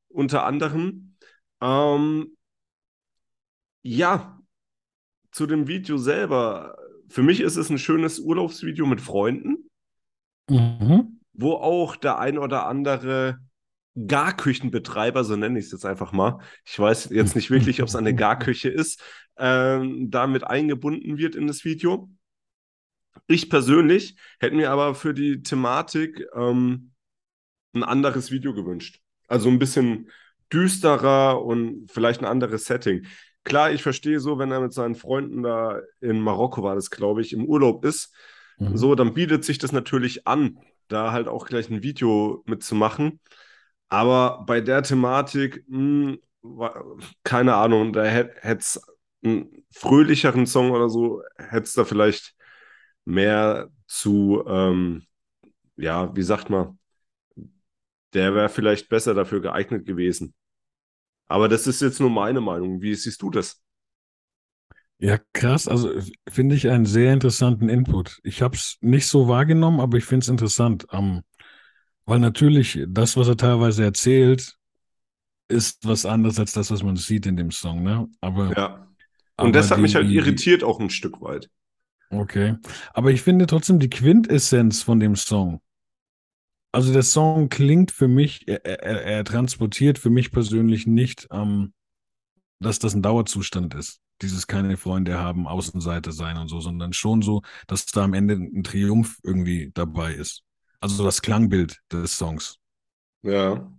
Unter 0.10 0.45
anderem. 0.45 1.15
Ähm, 1.62 2.38
ja, 3.82 4.39
zu 5.32 5.47
dem 5.47 5.67
Video 5.67 5.97
selber. 5.97 6.77
Für 7.10 7.23
mich 7.23 7.41
ist 7.41 7.56
es 7.56 7.69
ein 7.69 7.79
schönes 7.79 8.19
Urlaubsvideo 8.19 8.86
mit 8.86 9.01
Freunden 9.01 9.69
Mhm. 10.49 11.21
wo 11.34 11.53
auch 11.53 11.95
der 11.95 12.19
ein 12.19 12.38
oder 12.38 12.67
andere 12.67 13.39
Garküchenbetreiber, 13.95 15.23
so 15.23 15.36
nenne 15.36 15.60
ich 15.60 15.65
es 15.65 15.71
jetzt 15.71 15.86
einfach 15.86 16.12
mal, 16.12 16.39
ich 16.65 16.77
weiß 16.79 17.10
jetzt 17.12 17.36
nicht 17.36 17.51
wirklich, 17.51 17.82
ob 17.82 17.88
es 17.88 17.95
eine 17.95 18.15
Garküche 18.15 18.69
ist, 18.69 19.01
ähm, 19.38 20.10
damit 20.10 20.43
eingebunden 20.43 21.17
wird 21.17 21.36
in 21.36 21.47
das 21.47 21.63
Video. 21.63 22.10
Ich 23.27 23.49
persönlich 23.49 24.15
hätte 24.39 24.56
mir 24.56 24.71
aber 24.71 24.95
für 24.95 25.13
die 25.13 25.43
Thematik 25.43 26.25
ähm, 26.36 26.91
ein 27.73 27.84
anderes 27.84 28.32
Video 28.32 28.53
gewünscht. 28.53 29.01
Also 29.27 29.49
ein 29.49 29.60
bisschen 29.60 30.10
düsterer 30.51 31.43
und 31.43 31.91
vielleicht 31.91 32.21
ein 32.21 32.25
anderes 32.27 32.65
Setting. 32.65 33.06
Klar, 33.43 33.71
ich 33.71 33.84
verstehe 33.84 34.19
so, 34.19 34.39
wenn 34.39 34.51
er 34.51 34.62
mit 34.62 34.73
seinen 34.73 34.95
Freunden 34.95 35.43
da 35.43 35.79
in 36.01 36.19
Marokko 36.21 36.63
war, 36.63 36.75
das 36.75 36.89
glaube 36.89 37.21
ich, 37.21 37.34
im 37.34 37.45
Urlaub 37.45 37.86
ist, 37.86 38.13
Mhm. 38.60 38.77
so, 38.77 38.93
dann 38.93 39.15
bietet 39.15 39.43
sich 39.43 39.58
das 39.58 39.71
natürlich 39.71 40.27
an, 40.27 40.60
da 40.88 41.12
halt 41.12 41.27
auch 41.27 41.47
gleich 41.47 41.71
ein 41.71 41.82
Video 41.82 42.43
mitzumachen. 42.45 43.19
Aber 43.89 44.43
bei 44.46 44.62
der 44.62 44.84
Thematik, 44.84 45.63
mh, 45.67 46.17
wa- 46.41 46.84
keine 47.24 47.56
Ahnung, 47.56 47.93
da 47.93 48.04
hätte 48.06 48.34
es 48.60 48.82
einen 49.24 49.65
fröhlicheren 49.72 50.46
Song 50.48 50.72
oder 50.72 50.89
so, 50.89 51.22
hätte 51.38 51.63
es 51.63 51.74
da 51.74 51.86
vielleicht 51.86 52.36
mehr 53.06 53.69
zu, 53.88 54.43
ähm, 54.48 55.06
ja, 55.78 56.15
wie 56.15 56.24
sagt 56.24 56.50
man, 56.50 56.80
der 58.13 58.34
wäre 58.36 58.50
vielleicht 58.50 58.89
besser 58.89 59.13
dafür 59.13 59.41
geeignet 59.41 59.86
gewesen. 59.86 60.34
Aber 61.28 61.50
das 61.50 61.67
ist 61.67 61.82
jetzt 61.82 62.00
nur 62.02 62.10
meine 62.12 62.41
Meinung. 62.41 62.82
Wie 62.82 62.96
siehst 62.96 63.22
du 63.22 63.30
das? 63.32 63.62
Ja, 65.00 65.17
krass. 65.34 65.67
Also 65.67 65.91
finde 66.30 66.56
ich 66.56 66.69
einen 66.69 66.86
sehr 66.86 67.13
interessanten 67.13 67.67
Input. 67.69 68.19
Ich 68.24 68.41
habe 68.41 68.56
es 68.56 68.78
nicht 68.82 69.08
so 69.08 69.28
wahrgenommen, 69.28 69.80
aber 69.82 69.98
ich 69.98 70.06
finde 70.06 70.24
es 70.24 70.30
interessant. 70.30 70.88
Ähm, 70.91 71.24
weil 72.05 72.19
natürlich 72.19 72.79
das, 72.89 73.17
was 73.17 73.27
er 73.27 73.37
teilweise 73.37 73.83
erzählt, 73.83 74.57
ist 75.49 75.85
was 75.87 76.05
anderes 76.05 76.39
als 76.39 76.53
das, 76.53 76.71
was 76.71 76.83
man 76.83 76.97
sieht 76.97 77.25
in 77.25 77.37
dem 77.37 77.51
Song, 77.51 77.83
ne? 77.83 78.07
Aber, 78.21 78.57
Ja. 78.57 78.87
aber 79.37 79.49
Und 79.49 79.55
das 79.55 79.69
hat 79.71 79.79
die, 79.79 79.81
mich 79.81 79.95
halt 79.95 80.09
irritiert 80.09 80.63
auch 80.63 80.79
ein 80.79 80.89
Stück 80.89 81.21
weit. 81.21 81.49
okay. 82.09 82.55
Aber 82.93 83.11
ich 83.11 83.21
finde 83.21 83.45
trotzdem 83.47 83.79
die 83.79 83.89
Quintessenz 83.89 84.83
von 84.83 84.99
dem 84.99 85.15
Song 85.15 85.61
Also 86.71 86.91
der 86.91 87.03
Song 87.03 87.49
klingt 87.49 87.91
für 87.91 88.07
mich, 88.07 88.47
er, 88.47 88.65
er, 88.65 89.03
er 89.03 89.23
transportiert 89.23 89.99
für 89.99 90.09
mich 90.09 90.31
persönlich 90.31 90.87
nicht, 90.87 91.27
ähm, 91.31 91.73
dass 92.59 92.79
das 92.79 92.95
ein 92.95 93.03
Dauerzustand 93.03 93.75
ist. 93.75 94.01
Dieses 94.21 94.47
keine 94.47 94.77
Freunde 94.77 95.19
haben, 95.19 95.47
Außenseite 95.47 96.11
sein 96.13 96.37
und 96.37 96.49
so, 96.49 96.61
sondern 96.61 96.93
schon 96.93 97.21
so, 97.23 97.43
dass 97.67 97.85
da 97.87 98.03
am 98.05 98.13
Ende 98.13 98.35
ein 98.35 98.63
Triumph 98.63 99.19
irgendwie 99.23 99.71
dabei 99.73 100.13
ist. 100.13 100.42
Also 100.84 101.06
das 101.06 101.22
Klangbild 101.22 101.82
des 101.93 102.17
Songs. 102.17 102.60
Ja. 103.22 103.72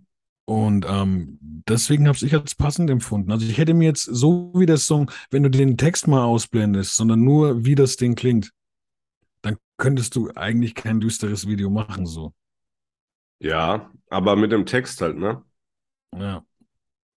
Und 0.45 0.87
ähm, 0.89 1.37
deswegen 1.39 2.07
habe 2.07 2.17
ich 2.19 2.33
als 2.33 2.55
passend 2.55 2.89
empfunden. 2.89 3.31
Also 3.31 3.45
ich 3.45 3.59
hätte 3.59 3.75
mir 3.75 3.85
jetzt 3.85 4.05
so 4.05 4.51
wie 4.55 4.65
der 4.65 4.77
Song, 4.77 5.11
wenn 5.29 5.43
du 5.43 5.51
den 5.51 5.77
Text 5.77 6.07
mal 6.07 6.23
ausblendest, 6.23 6.95
sondern 6.95 7.23
nur 7.23 7.63
wie 7.63 7.75
das 7.75 7.97
Ding 7.97 8.15
klingt, 8.15 8.53
dann 9.43 9.57
könntest 9.77 10.15
du 10.15 10.31
eigentlich 10.33 10.73
kein 10.73 10.99
düsteres 10.99 11.47
Video 11.47 11.69
machen 11.69 12.07
so. 12.07 12.33
Ja, 13.37 13.91
aber 14.09 14.35
mit 14.35 14.51
dem 14.51 14.65
Text 14.65 14.99
halt, 14.99 15.15
ne? 15.15 15.43
Ja. 16.17 16.43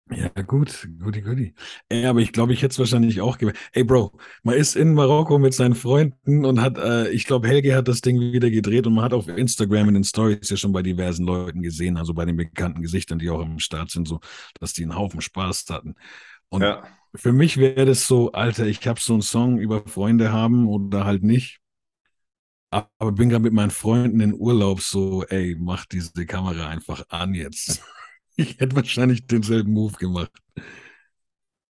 Ja, 0.09 0.29
gut, 0.43 0.87
guti, 1.01 1.21
guti. 1.21 1.55
Ey, 1.89 2.07
aber 2.07 2.21
ich 2.21 2.31
glaube, 2.33 2.53
ich 2.53 2.63
hätte 2.63 2.71
es 2.73 2.79
wahrscheinlich 2.79 3.21
auch 3.21 3.39
gewählt. 3.39 3.57
Ey, 3.73 3.83
Bro, 3.83 4.13
man 4.45 4.55
ist 4.55 4.77
in 4.77 4.95
Marokko 4.95 5.39
mit 5.41 5.53
seinen 5.53 5.75
Freunden 5.75 6.45
und 6.45 6.61
hat, 6.61 6.79
äh, 6.79 7.09
ich 7.11 7.27
glaube, 7.27 7.49
Helge 7.49 7.75
hat 7.75 7.89
das 7.89 8.03
Ding 8.03 8.21
wieder 8.21 8.49
gedreht 8.49 8.87
und 8.87 8.95
man 8.95 9.05
hat 9.05 9.13
auf 9.13 9.27
Instagram 9.27 9.89
in 9.89 9.95
den 9.95 10.05
Stories 10.05 10.49
ja 10.49 10.57
schon 10.57 10.71
bei 10.73 10.83
diversen 10.83 11.27
Leuten 11.27 11.61
gesehen, 11.61 11.97
also 11.97 12.15
bei 12.15 12.25
den 12.25 12.37
bekannten 12.37 12.83
Gesichtern, 12.83 13.19
die 13.19 13.31
auch 13.31 13.41
im 13.43 13.59
Start 13.59 13.91
sind, 13.91 14.07
so, 14.07 14.21
dass 14.61 14.73
die 14.75 14.85
einen 14.85 14.95
Haufen 14.97 15.21
Spaß 15.21 15.65
hatten. 15.71 15.97
Und 16.51 16.63
Ja. 16.63 16.85
für 17.15 17.33
mich 17.33 17.57
wäre 17.59 17.87
das 17.87 18.07
so, 18.07 18.33
Alter, 18.33 18.67
ich 18.67 18.87
habe 18.87 19.01
so 19.01 19.15
einen 19.15 19.23
Song 19.23 19.59
über 19.59 19.85
Freunde 19.87 20.33
haben 20.33 20.69
oder 20.69 21.05
halt 21.05 21.25
nicht. 21.25 21.61
Aber 22.71 23.13
bin 23.13 23.29
gerade 23.29 23.43
mit 23.45 23.53
meinen 23.53 23.71
Freunden 23.71 24.21
in 24.21 24.35
Urlaub 24.35 24.81
so, 24.81 25.25
ey, 25.25 25.57
mach 25.59 25.87
diese 25.87 26.27
Kamera 26.27 26.69
einfach 26.69 27.05
an 27.09 27.35
jetzt. 27.35 27.83
Ich 28.37 28.59
hätte 28.61 28.77
wahrscheinlich 28.77 29.27
denselben 29.27 29.73
Move 29.73 29.97
gemacht. 29.99 30.33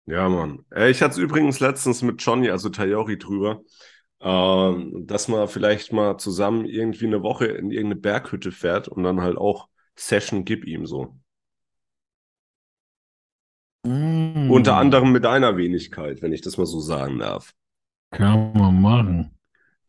Ja, 0.06 0.28
Mann. 0.30 0.66
Äh, 0.72 0.90
Ich 0.92 1.02
hatte 1.02 1.14
es 1.14 1.18
übrigens 1.18 1.60
letztens 1.60 2.02
mit 2.02 2.22
Johnny, 2.22 2.50
also 2.50 2.70
Tayori, 2.70 3.18
drüber, 3.18 3.62
ähm, 4.22 5.06
dass 5.08 5.28
man 5.28 5.48
vielleicht 5.48 5.94
mal 5.94 6.18
zusammen 6.18 6.66
irgendwie 6.66 7.08
eine 7.08 7.24
Woche 7.24 7.46
in 7.48 7.72
irgendeine 7.72 8.02
Berghütte 8.02 8.52
fährt 8.52 8.88
und 8.88 9.04
dann 9.04 9.22
halt 9.22 9.38
auch 9.38 9.70
Session 9.96 10.44
gib 10.46 10.66
ihm 10.66 10.86
so. 10.86 11.18
Mm. 13.86 14.52
Unter 14.52 14.76
anderem 14.78 15.12
mit 15.12 15.26
einer 15.26 15.58
Wenigkeit, 15.58 16.22
wenn 16.22 16.34
ich 16.34 16.42
das 16.42 16.58
mal 16.58 16.66
so 16.66 16.80
sagen 16.80 17.20
darf. 17.20 17.54
Kann 18.12 18.54
man 18.54 18.82
machen. 18.82 19.38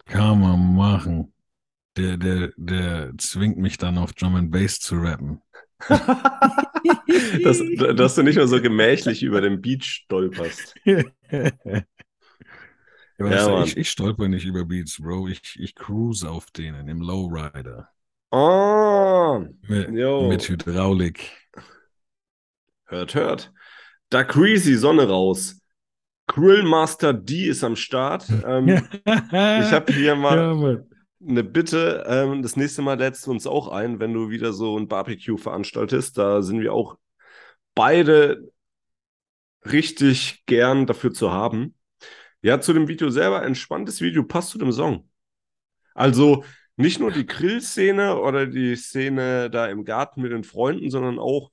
Kann 0.06 0.40
man 0.40 0.74
machen. 0.74 1.32
Der, 1.96 2.16
der, 2.16 2.52
der 2.56 3.12
zwingt 3.18 3.58
mich 3.58 3.78
dann 3.78 3.98
auf 3.98 4.12
Drum 4.14 4.34
and 4.36 4.50
Bass 4.50 4.80
zu 4.80 4.96
rappen. 4.96 5.40
Dass, 5.78 7.60
dass 7.96 8.14
du 8.14 8.22
nicht 8.22 8.36
mehr 8.36 8.46
so 8.46 8.60
gemächlich 8.60 9.22
über 9.22 9.40
den 9.40 9.60
Beach 9.60 9.84
stolperst. 9.84 10.74
ja, 10.84 11.84
Mann. 13.18 13.64
ich, 13.64 13.76
ich 13.76 13.90
stolper 13.90 14.28
nicht 14.28 14.46
über 14.46 14.64
Beats, 14.64 15.00
Bro. 15.00 15.28
Ich, 15.28 15.58
ich 15.58 15.74
cruise 15.74 16.28
auf 16.28 16.50
denen 16.50 16.88
im 16.88 17.00
Lowrider. 17.00 17.88
Oh, 18.30 19.44
Mit, 19.68 19.90
mit 19.90 20.48
Hydraulik. 20.48 21.30
hört, 22.86 23.14
hört. 23.14 23.52
Da 24.10 24.22
Greasy, 24.22 24.74
Sonne 24.74 25.08
raus. 25.08 25.60
Grillmaster 26.26 27.12
D 27.12 27.44
ist 27.46 27.62
am 27.62 27.76
Start. 27.76 28.26
Ähm, 28.46 28.68
ich 29.04 29.12
habe 29.72 29.92
hier 29.92 30.16
mal 30.16 30.36
Ja. 30.38 30.93
Eine 31.20 31.44
Bitte. 31.44 32.04
Ähm, 32.06 32.42
das 32.42 32.56
nächste 32.56 32.82
Mal 32.82 32.98
lädst 32.98 33.26
du 33.26 33.30
uns 33.30 33.46
auch 33.46 33.68
ein, 33.68 34.00
wenn 34.00 34.12
du 34.12 34.30
wieder 34.30 34.52
so 34.52 34.78
ein 34.78 34.88
Barbecue 34.88 35.38
veranstaltest. 35.38 36.18
Da 36.18 36.42
sind 36.42 36.60
wir 36.60 36.72
auch 36.72 36.96
beide 37.74 38.50
richtig 39.64 40.44
gern 40.46 40.86
dafür 40.86 41.12
zu 41.12 41.32
haben. 41.32 41.74
Ja, 42.42 42.60
zu 42.60 42.72
dem 42.72 42.88
Video 42.88 43.10
selber, 43.10 43.40
ein 43.40 43.54
spannendes 43.54 44.00
Video, 44.00 44.22
passt 44.24 44.50
zu 44.50 44.58
dem 44.58 44.72
Song. 44.72 45.08
Also 45.94 46.44
nicht 46.76 47.00
nur 47.00 47.10
die 47.12 47.26
Grillszene 47.26 48.18
oder 48.20 48.46
die 48.46 48.76
Szene 48.76 49.48
da 49.50 49.66
im 49.66 49.84
Garten 49.84 50.22
mit 50.22 50.32
den 50.32 50.44
Freunden, 50.44 50.90
sondern 50.90 51.18
auch 51.18 51.50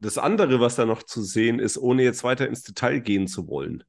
das 0.00 0.18
andere, 0.18 0.60
was 0.60 0.76
da 0.76 0.86
noch 0.86 1.02
zu 1.02 1.22
sehen 1.22 1.58
ist, 1.58 1.78
ohne 1.78 2.02
jetzt 2.02 2.24
weiter 2.24 2.48
ins 2.48 2.62
Detail 2.62 3.00
gehen 3.00 3.28
zu 3.28 3.48
wollen. 3.48 3.84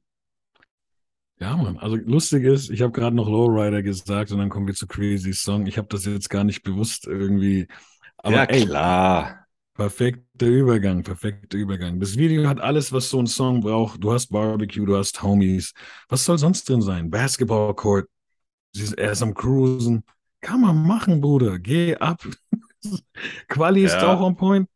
Ja, 1.40 1.56
Mann. 1.56 1.78
Also 1.78 1.96
lustig 1.96 2.44
ist, 2.44 2.68
ich 2.70 2.82
habe 2.82 2.92
gerade 2.92 3.14
noch 3.14 3.28
Lowrider 3.28 3.82
gesagt 3.82 4.32
und 4.32 4.38
dann 4.38 4.48
kommen 4.48 4.66
wir 4.66 4.74
zu 4.74 4.86
Crazy 4.88 5.32
Song. 5.32 5.66
Ich 5.66 5.78
habe 5.78 5.86
das 5.88 6.04
jetzt 6.04 6.30
gar 6.30 6.42
nicht 6.44 6.62
bewusst 6.62 7.06
irgendwie. 7.06 7.68
Aber 8.16 8.36
ja, 8.36 8.44
ey, 8.44 8.66
klar. 8.66 9.46
perfekter 9.74 10.46
Übergang, 10.46 11.04
perfekter 11.04 11.56
Übergang. 11.56 12.00
Das 12.00 12.16
Video 12.16 12.48
hat 12.48 12.60
alles, 12.60 12.92
was 12.92 13.08
so 13.08 13.20
ein 13.20 13.28
Song 13.28 13.60
braucht. 13.60 14.02
Du 14.02 14.12
hast 14.12 14.28
Barbecue, 14.28 14.84
du 14.84 14.96
hast 14.96 15.22
Homies. 15.22 15.72
Was 16.08 16.24
soll 16.24 16.38
sonst 16.38 16.68
drin 16.68 16.82
sein? 16.82 17.08
Basketball 17.08 17.72
Court. 17.74 18.08
Sie 18.72 18.82
ist- 18.82 18.94
Er 18.98 19.12
ist 19.12 19.22
am 19.22 19.32
Cruisen. 19.34 20.02
Kann 20.40 20.60
man 20.60 20.84
machen, 20.86 21.20
Bruder. 21.20 21.58
Geh 21.60 21.96
ab. 21.96 22.20
Quali 23.48 23.84
ist 23.84 23.92
Ja. 23.94 24.12
auch 24.12 24.20
on 24.20 24.36
point. 24.36 24.68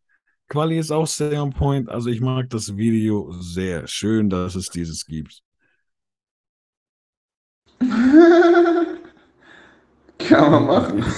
Quali 0.49 0.79
ist 0.79 0.93
auch 0.93 1.07
sehr 1.09 1.43
on 1.43 1.51
point. 1.53 1.89
Also 1.89 2.09
ich 2.11 2.21
mag 2.21 2.51
das 2.51 2.77
Video 2.77 3.33
sehr. 3.41 3.87
Schön, 3.89 4.31
dass 4.31 4.55
es 4.55 4.69
dieses 4.71 5.05
gibt. 5.07 5.43
Kann 10.19 10.51
man 10.51 10.67
machen. 10.67 11.05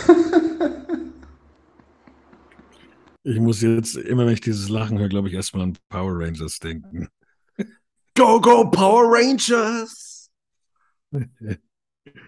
Ich 3.27 3.41
muss 3.41 3.63
jetzt, 3.63 3.97
immer 3.97 4.27
wenn 4.27 4.35
ich 4.35 4.43
dieses 4.43 4.69
Lachen 4.69 4.99
höre, 4.99 5.09
glaube 5.09 5.29
ich 5.29 5.35
erstmal 5.35 5.63
an 5.63 5.79
Power 5.89 6.13
Rangers 6.19 6.59
denken. 6.59 7.09
Go, 8.15 8.39
go, 8.39 8.71
Power 8.71 9.05
Rangers! 9.11 10.31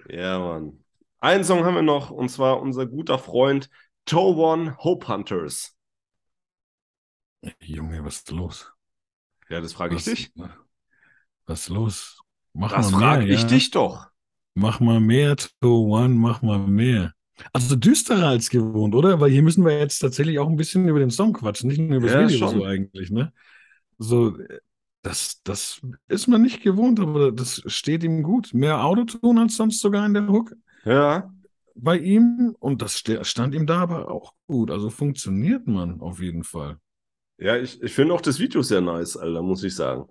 ja, 0.09 0.39
Mann. 0.39 0.83
Einen 1.21 1.45
Song 1.45 1.67
haben 1.67 1.75
wir 1.75 1.83
noch, 1.83 2.11
und 2.11 2.31
zwar 2.31 2.63
unser 2.63 2.87
guter 2.87 3.19
Freund 3.19 3.69
Toe 4.07 4.37
One 4.37 4.79
Hope 4.79 5.07
Hunters. 5.07 5.77
Junge, 7.61 8.03
was 8.03 8.17
ist 8.17 8.31
los? 8.31 8.73
Ja, 9.51 9.61
das 9.61 9.75
frage 9.75 9.97
ich 9.97 10.07
Was, 10.07 10.15
dich. 10.15 10.33
was 11.45 11.61
ist 11.61 11.69
los? 11.69 12.21
Mach 12.55 12.73
Das 12.73 12.91
frage 12.91 13.27
ich 13.27 13.43
ja. 13.43 13.49
dich 13.49 13.71
doch. 13.71 14.09
Mach 14.57 14.81
mal 14.81 15.01
mehr, 15.01 15.37
To 15.37 15.85
One, 15.87 16.15
mach 16.15 16.43
mal 16.43 16.59
mehr. 16.59 17.13
Also 17.53 17.77
düsterer 17.77 18.29
als 18.29 18.49
gewohnt, 18.51 18.95
oder? 18.95 19.21
Weil 19.21 19.31
hier 19.31 19.43
müssen 19.43 19.65
wir 19.65 19.79
jetzt 19.79 19.99
tatsächlich 19.99 20.39
auch 20.39 20.49
ein 20.49 20.57
bisschen 20.57 20.89
über 20.89 20.99
den 20.99 21.11
Song 21.11 21.35
quatschen, 21.35 21.69
nicht 21.69 21.79
nur 21.79 21.99
über 21.99 22.07
das 22.07 22.15
Ja, 22.15 22.19
Video 22.19 22.47
so 22.47 22.65
eigentlich, 22.65 23.11
ne? 23.11 23.33
So, 23.99 24.39
das, 25.03 25.43
das 25.45 25.81
ist 26.09 26.29
man 26.29 26.43
nicht 26.43 26.63
gewohnt, 26.63 27.01
aber 27.01 27.33
das 27.33 27.63
steht 27.67 28.05
ihm 28.05 28.23
gut. 28.23 28.55
Mehr 28.55 28.85
Autotune 28.85 29.43
als 29.43 29.57
sonst 29.57 29.81
sogar 29.81 30.07
in 30.07 30.15
der 30.15 30.29
Hook 30.29 30.55
Ja, 30.85 31.31
bei 31.75 31.99
ihm 31.99 32.57
und 32.59 32.83
das 32.83 33.03
stand 33.23 33.55
ihm 33.55 33.67
da 33.67 33.81
aber 33.81 34.11
auch 34.11 34.35
gut. 34.47 34.71
Also 34.71 34.91
funktioniert 34.91 35.67
man 35.67 36.01
auf 36.01 36.21
jeden 36.21 36.45
Fall. 36.45 36.79
ja 37.39 37.57
ich, 37.57 37.83
ich 37.83 37.93
finde 37.95 38.15
auch 38.15 38.21
das 38.21 38.39
Video 38.39 38.63
sehr 38.63 38.81
nice, 38.81 39.17
Alter, 39.17 39.43
muss 39.43 39.65
ich 39.65 39.75
sagen. 39.75 40.07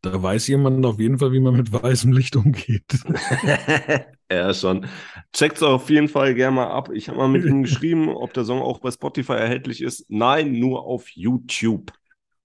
Da 0.00 0.22
weiß 0.22 0.48
jemand 0.48 0.84
auf 0.84 0.98
jeden 0.98 1.18
Fall, 1.18 1.32
wie 1.32 1.40
man 1.40 1.56
mit 1.56 1.72
weißem 1.72 2.12
Licht 2.12 2.36
umgeht. 2.36 2.84
ja, 4.30 4.52
schon. 4.52 4.86
Checkt's 5.32 5.62
auf 5.62 5.88
jeden 5.90 6.08
Fall 6.08 6.34
gerne 6.34 6.56
mal 6.56 6.70
ab. 6.70 6.90
Ich 6.92 7.08
habe 7.08 7.18
mal 7.18 7.28
mit 7.28 7.44
ihm 7.44 7.62
geschrieben, 7.62 8.08
ob 8.08 8.32
der 8.34 8.44
Song 8.44 8.60
auch 8.60 8.80
bei 8.80 8.90
Spotify 8.90 9.34
erhältlich 9.34 9.80
ist. 9.80 10.06
Nein, 10.08 10.52
nur 10.58 10.84
auf 10.84 11.08
YouTube. 11.10 11.92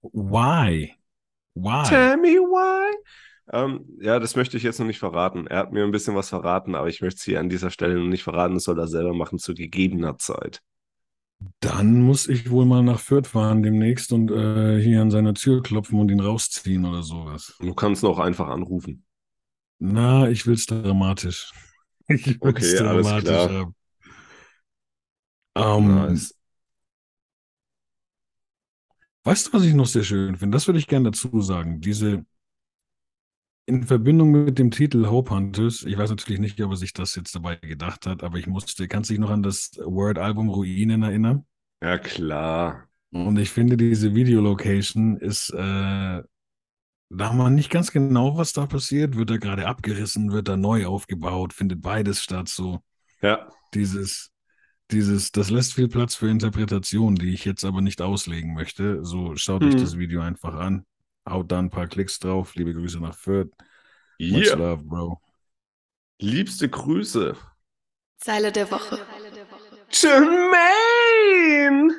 Why? 0.02 0.94
Why? 1.54 1.88
Tell 1.88 2.16
me 2.16 2.38
why. 2.38 2.94
Ähm, 3.50 3.86
ja, 4.00 4.18
das 4.18 4.36
möchte 4.36 4.56
ich 4.56 4.62
jetzt 4.62 4.78
noch 4.78 4.86
nicht 4.86 4.98
verraten. 4.98 5.46
Er 5.46 5.58
hat 5.58 5.72
mir 5.72 5.84
ein 5.84 5.90
bisschen 5.90 6.14
was 6.14 6.28
verraten, 6.28 6.74
aber 6.74 6.88
ich 6.88 7.00
möchte 7.00 7.18
es 7.18 7.24
hier 7.24 7.40
an 7.40 7.48
dieser 7.48 7.70
Stelle 7.70 7.94
noch 7.96 8.06
nicht 8.08 8.22
verraten. 8.22 8.54
Das 8.54 8.64
soll 8.64 8.78
er 8.78 8.88
selber 8.88 9.14
machen 9.14 9.38
zu 9.38 9.54
gegebener 9.54 10.18
Zeit. 10.18 10.62
Dann 11.60 12.02
muss 12.02 12.26
ich 12.28 12.50
wohl 12.50 12.64
mal 12.66 12.82
nach 12.82 12.98
Fürth 13.00 13.28
fahren 13.28 13.62
demnächst 13.62 14.12
und 14.12 14.30
äh, 14.30 14.80
hier 14.82 15.02
an 15.02 15.10
seine 15.12 15.34
Tür 15.34 15.62
klopfen 15.62 15.98
und 16.00 16.10
ihn 16.10 16.20
rausziehen 16.20 16.84
oder 16.84 17.02
sowas. 17.04 17.56
Du 17.60 17.72
kannst 17.72 18.02
noch 18.02 18.18
einfach 18.18 18.48
anrufen. 18.48 19.04
Na, 19.80 20.28
ich 20.28 20.46
will's 20.46 20.66
dramatisch. 20.66 21.52
Ich 22.10 22.42
will's 22.42 22.72
Okay, 22.72 22.78
alles 22.78 23.14
dramatisch 23.14 23.16
klar. 23.16 23.50
haben. 23.50 23.74
Ähm, 25.54 25.94
Nice. 26.08 26.32
Weißt 29.24 29.48
du, 29.48 29.52
was 29.52 29.64
ich 29.64 29.74
noch 29.74 29.86
sehr 29.86 30.04
schön 30.04 30.36
finde? 30.36 30.56
Das 30.56 30.66
würde 30.66 30.78
ich 30.78 30.86
gerne 30.86 31.10
dazu 31.10 31.40
sagen. 31.40 31.80
Diese 31.80 32.24
in 33.68 33.84
Verbindung 33.84 34.30
mit 34.32 34.58
dem 34.58 34.70
Titel 34.70 35.06
Hope 35.08 35.34
Hunters, 35.34 35.84
ich 35.84 35.96
weiß 35.98 36.10
natürlich 36.10 36.40
nicht, 36.40 36.60
ob 36.62 36.70
er 36.72 36.76
sich 36.76 36.92
das 36.92 37.14
jetzt 37.14 37.34
dabei 37.34 37.56
gedacht 37.56 38.06
hat, 38.06 38.22
aber 38.24 38.38
ich 38.38 38.46
musste, 38.46 38.88
kannst 38.88 39.10
du 39.10 39.14
dich 39.14 39.20
noch 39.20 39.30
an 39.30 39.42
das 39.42 39.72
Word-Album 39.84 40.48
Ruinen 40.48 41.02
erinnern? 41.02 41.46
Ja, 41.80 41.98
klar. 41.98 42.88
Und 43.12 43.38
ich 43.38 43.50
finde, 43.50 43.76
diese 43.76 44.14
Videolocation 44.14 45.16
ist, 45.16 45.50
äh, 45.50 45.56
da 45.56 46.24
haben 47.20 47.38
wir 47.38 47.50
nicht 47.50 47.70
ganz 47.70 47.92
genau, 47.92 48.36
was 48.38 48.52
da 48.52 48.66
passiert. 48.66 49.16
Wird 49.16 49.30
da 49.30 49.38
gerade 49.38 49.66
abgerissen, 49.66 50.32
wird 50.32 50.48
da 50.48 50.56
neu 50.56 50.86
aufgebaut, 50.86 51.52
findet 51.54 51.82
beides 51.82 52.22
statt, 52.22 52.48
so 52.48 52.80
Ja, 53.22 53.48
dieses, 53.74 54.32
dieses, 54.92 55.32
das 55.32 55.50
lässt 55.50 55.74
viel 55.74 55.88
Platz 55.88 56.14
für 56.16 56.30
Interpretationen, 56.30 57.16
die 57.16 57.32
ich 57.34 57.44
jetzt 57.46 57.64
aber 57.64 57.82
nicht 57.82 58.02
auslegen 58.02 58.54
möchte. 58.54 59.04
So 59.04 59.36
schaut 59.36 59.64
euch 59.64 59.76
Hm. 59.76 59.76
das 59.76 59.98
Video 59.98 60.22
einfach 60.22 60.54
an. 60.54 60.86
Haut 61.30 61.50
da 61.52 61.58
ein 61.58 61.70
paar 61.70 61.86
Klicks 61.86 62.18
drauf. 62.18 62.54
Liebe 62.54 62.74
Grüße 62.74 63.00
nach 63.00 63.14
Fürth. 63.14 63.50
Much 64.20 64.46
Yeah. 64.46 64.56
love, 64.56 64.84
Bro. 64.84 65.20
Liebste 66.20 66.68
Grüße. 66.68 67.36
Zeile 68.18 68.50
der 68.50 68.70
Woche. 68.70 68.98
Jermaine! 69.90 71.94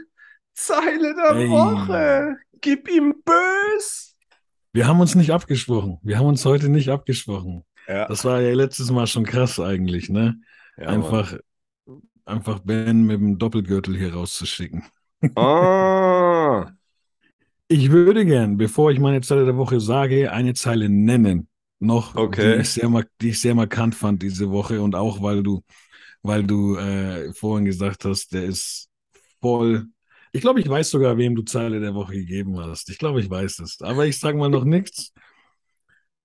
Zeile 0.53 1.15
der 1.15 1.35
Ey. 1.35 1.49
Woche. 1.49 2.37
Gib 2.61 2.89
ihm 2.89 3.15
bös. 3.23 4.15
Wir 4.73 4.87
haben 4.87 4.99
uns 4.99 5.15
nicht 5.15 5.31
abgesprochen. 5.31 5.99
Wir 6.03 6.19
haben 6.19 6.27
uns 6.27 6.45
heute 6.45 6.69
nicht 6.69 6.89
abgesprochen. 6.89 7.65
Ja. 7.87 8.07
Das 8.07 8.25
war 8.25 8.41
ja 8.41 8.53
letztes 8.53 8.91
Mal 8.91 9.07
schon 9.07 9.25
krass 9.25 9.59
eigentlich, 9.59 10.09
ne? 10.09 10.39
ja 10.77 10.87
einfach, 10.87 11.35
einfach 12.25 12.59
Ben 12.59 13.03
mit 13.03 13.19
dem 13.19 13.39
Doppelgürtel 13.39 13.97
hier 13.97 14.13
rauszuschicken. 14.13 14.83
Ah. 15.35 16.71
Ich 17.71 17.91
würde 17.91 18.25
gern, 18.25 18.57
bevor 18.57 18.91
ich 18.91 18.99
meine 18.99 19.21
Zeile 19.21 19.45
der 19.45 19.57
Woche 19.57 19.79
sage, 19.79 20.31
eine 20.31 20.53
Zeile 20.55 20.89
nennen. 20.89 21.47
Noch, 21.79 22.15
Okay. 22.15 22.57
die, 22.57 22.61
ich 22.61 22.69
sehr, 22.71 22.89
die 23.21 23.29
ich 23.29 23.39
sehr 23.41 23.55
markant 23.55 23.95
fand 23.95 24.21
diese 24.23 24.49
Woche 24.51 24.81
und 24.81 24.95
auch 24.95 25.21
weil 25.21 25.43
du, 25.43 25.63
weil 26.23 26.43
du 26.43 26.77
äh, 26.77 27.33
vorhin 27.33 27.65
gesagt 27.65 28.05
hast, 28.05 28.33
der 28.33 28.45
ist 28.45 28.89
voll. 29.41 29.87
Ich 30.33 30.41
glaube, 30.41 30.61
ich 30.61 30.69
weiß 30.69 30.89
sogar, 30.91 31.17
wem 31.17 31.35
du 31.35 31.43
Zeile 31.43 31.79
der 31.79 31.95
Woche 31.95 32.13
gegeben 32.13 32.59
hast. 32.59 32.89
Ich 32.89 32.97
glaube, 32.99 33.21
ich 33.21 33.29
weiß 33.29 33.59
es. 33.59 33.81
Aber 33.81 34.07
ich 34.07 34.19
sage 34.19 34.37
mal 34.37 34.49
noch 34.49 34.65
nichts. 34.65 35.13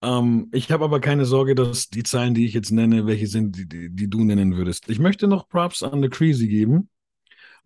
Ähm, 0.02 0.48
ich 0.52 0.70
habe 0.70 0.84
aber 0.84 1.00
keine 1.00 1.24
Sorge, 1.24 1.54
dass 1.54 1.88
die 1.88 2.02
Zahlen, 2.02 2.34
die 2.34 2.46
ich 2.46 2.54
jetzt 2.54 2.70
nenne, 2.70 3.06
welche 3.06 3.26
sind, 3.26 3.56
die, 3.56 3.66
die, 3.68 3.90
die 3.90 4.08
du 4.08 4.24
nennen 4.24 4.56
würdest. 4.56 4.88
Ich 4.88 4.98
möchte 4.98 5.26
noch 5.26 5.48
Props 5.48 5.82
an 5.82 6.02
The 6.02 6.08
Creasy 6.08 6.48
geben, 6.48 6.88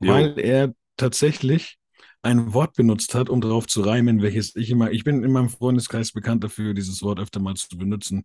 Jo. 0.00 0.12
weil 0.12 0.38
er 0.38 0.74
tatsächlich 0.98 1.77
ein 2.22 2.52
Wort 2.52 2.74
benutzt 2.74 3.14
hat, 3.14 3.28
um 3.28 3.40
darauf 3.40 3.66
zu 3.66 3.82
reimen, 3.82 4.22
welches 4.22 4.56
ich 4.56 4.70
immer, 4.70 4.90
ich 4.90 5.04
bin 5.04 5.22
in 5.22 5.32
meinem 5.32 5.48
Freundeskreis 5.48 6.12
bekannt 6.12 6.44
dafür, 6.44 6.74
dieses 6.74 7.02
Wort 7.02 7.20
öfter 7.20 7.40
mal 7.40 7.54
zu 7.54 7.76
benutzen, 7.76 8.24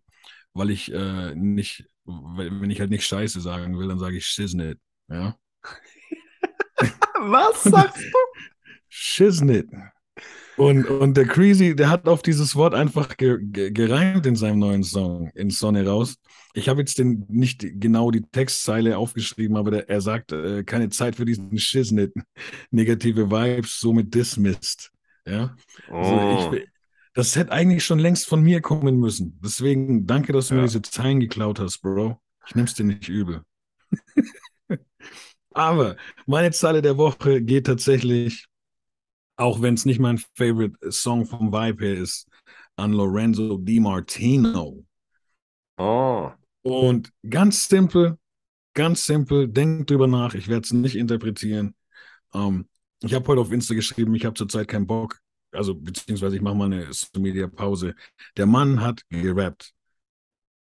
weil 0.52 0.70
ich 0.70 0.92
äh, 0.92 1.34
nicht, 1.34 1.88
weil, 2.04 2.60
wenn 2.60 2.70
ich 2.70 2.80
halt 2.80 2.90
nicht 2.90 3.06
Scheiße 3.06 3.40
sagen 3.40 3.78
will, 3.78 3.88
dann 3.88 3.98
sage 3.98 4.16
ich 4.16 4.26
Shiznit. 4.26 4.78
Ja. 5.08 5.36
Was 7.20 7.62
sagst 7.62 8.04
du? 8.04 8.18
Shiznit. 8.88 9.68
Und, 10.56 10.86
und 10.86 11.16
der 11.16 11.26
Creasy, 11.26 11.74
der 11.74 11.90
hat 11.90 12.06
auf 12.06 12.22
dieses 12.22 12.54
Wort 12.54 12.74
einfach 12.74 13.16
ge, 13.16 13.38
ge, 13.40 13.70
gereimt 13.72 14.24
in 14.26 14.36
seinem 14.36 14.60
neuen 14.60 14.84
Song, 14.84 15.30
in 15.34 15.50
Sonne 15.50 15.86
raus. 15.86 16.16
Ich 16.52 16.68
habe 16.68 16.80
jetzt 16.80 16.98
den, 16.98 17.24
nicht 17.28 17.66
genau 17.80 18.10
die 18.12 18.22
Textzeile 18.22 18.96
aufgeschrieben, 18.96 19.56
aber 19.56 19.72
der, 19.72 19.88
er 19.88 20.00
sagt, 20.00 20.30
äh, 20.32 20.62
keine 20.62 20.90
Zeit 20.90 21.16
für 21.16 21.24
diesen 21.24 21.58
Shiznit. 21.58 22.12
Negative 22.70 23.30
Vibes, 23.30 23.80
somit 23.80 24.14
dismissed. 24.14 24.90
Ja. 25.26 25.56
Also 25.90 26.50
Oh. 26.50 26.52
ich, 26.54 26.68
das 27.14 27.34
hätte 27.36 27.52
eigentlich 27.52 27.84
schon 27.84 27.98
längst 27.98 28.26
von 28.28 28.42
mir 28.42 28.60
kommen 28.60 28.98
müssen. 28.98 29.38
Deswegen 29.42 30.06
danke, 30.06 30.32
dass 30.32 30.48
du 30.48 30.54
Ja. 30.54 30.60
mir 30.60 30.66
diese 30.66 30.82
Zeilen 30.82 31.20
geklaut 31.20 31.58
hast, 31.58 31.80
Bro. 31.80 32.20
Ich 32.46 32.54
nehm's 32.54 32.74
dir 32.74 32.84
nicht 32.84 33.08
übel. 33.08 33.42
Aber 35.52 35.96
meine 36.26 36.50
Zeile 36.50 36.82
der 36.82 36.96
Woche 36.96 37.40
geht 37.42 37.66
tatsächlich, 37.66 38.46
auch 39.36 39.62
wenn 39.62 39.74
es 39.74 39.84
nicht 39.84 40.00
mein 40.00 40.18
Favorite 40.34 40.76
Song 40.92 41.26
vom 41.26 41.52
Vibe 41.52 41.84
her 41.84 41.98
ist, 41.98 42.28
an 42.76 42.92
Lorenzo 42.92 43.58
Di 43.58 43.80
Martino. 43.80 44.84
Oh. 45.76 46.30
Und 46.62 47.12
ganz 47.28 47.68
simpel, 47.68 48.18
ganz 48.74 49.04
simpel, 49.04 49.48
denkt 49.48 49.90
drüber 49.90 50.06
nach. 50.06 50.34
Ich 50.34 50.48
werde 50.48 50.64
es 50.64 50.72
nicht 50.72 50.96
interpretieren. 50.96 51.74
Ähm, 52.32 52.68
ich 53.02 53.12
habe 53.12 53.26
heute 53.28 53.40
auf 53.40 53.52
Insta 53.52 53.74
geschrieben, 53.74 54.14
ich 54.14 54.24
habe 54.24 54.34
zurzeit 54.34 54.68
keinen 54.68 54.86
Bock. 54.86 55.20
Also, 55.52 55.74
beziehungsweise 55.74 56.36
ich 56.36 56.42
mache 56.42 56.54
mal 56.54 56.66
eine 56.66 56.92
Social 56.92 57.20
Media 57.22 57.46
Pause. 57.46 57.94
Der 58.36 58.46
Mann 58.46 58.80
hat 58.80 59.02
gerappt. 59.08 59.72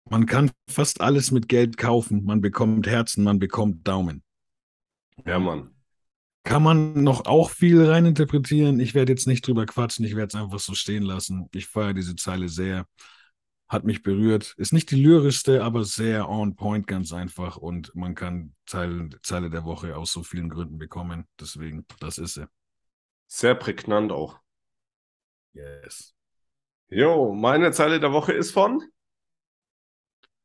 Man 0.08 0.24
kann 0.24 0.50
fast 0.70 1.00
alles 1.00 1.30
mit 1.30 1.48
Geld 1.48 1.76
kaufen. 1.76 2.24
Man 2.24 2.40
bekommt 2.40 2.86
Herzen, 2.86 3.24
man 3.24 3.38
bekommt 3.38 3.86
Daumen. 3.86 4.22
Ja, 5.26 5.38
Mann. 5.38 5.77
Kann 6.48 6.62
man 6.62 7.04
noch 7.04 7.26
auch 7.26 7.50
viel 7.50 7.84
reininterpretieren. 7.84 8.80
Ich 8.80 8.94
werde 8.94 9.12
jetzt 9.12 9.26
nicht 9.26 9.46
drüber 9.46 9.66
quatschen, 9.66 10.06
ich 10.06 10.16
werde 10.16 10.28
es 10.28 10.42
einfach 10.42 10.58
so 10.58 10.72
stehen 10.74 11.02
lassen. 11.02 11.46
Ich 11.52 11.66
feiere 11.66 11.92
diese 11.92 12.16
Zeile 12.16 12.48
sehr. 12.48 12.86
Hat 13.68 13.84
mich 13.84 14.02
berührt. 14.02 14.54
Ist 14.56 14.72
nicht 14.72 14.90
die 14.90 14.96
lyrischste, 14.96 15.62
aber 15.62 15.84
sehr 15.84 16.26
on 16.26 16.56
point, 16.56 16.86
ganz 16.86 17.12
einfach. 17.12 17.58
Und 17.58 17.94
man 17.94 18.14
kann 18.14 18.54
Zeile, 18.64 19.10
Zeile 19.22 19.50
der 19.50 19.64
Woche 19.64 19.94
aus 19.94 20.10
so 20.10 20.22
vielen 20.22 20.48
Gründen 20.48 20.78
bekommen. 20.78 21.28
Deswegen, 21.38 21.84
das 22.00 22.16
ist 22.16 22.32
sie. 22.32 22.48
Sehr 23.26 23.54
prägnant 23.54 24.10
auch. 24.10 24.40
Yes. 25.52 26.14
Jo, 26.88 27.34
meine 27.34 27.72
Zeile 27.72 28.00
der 28.00 28.12
Woche 28.12 28.32
ist 28.32 28.52
von? 28.52 28.82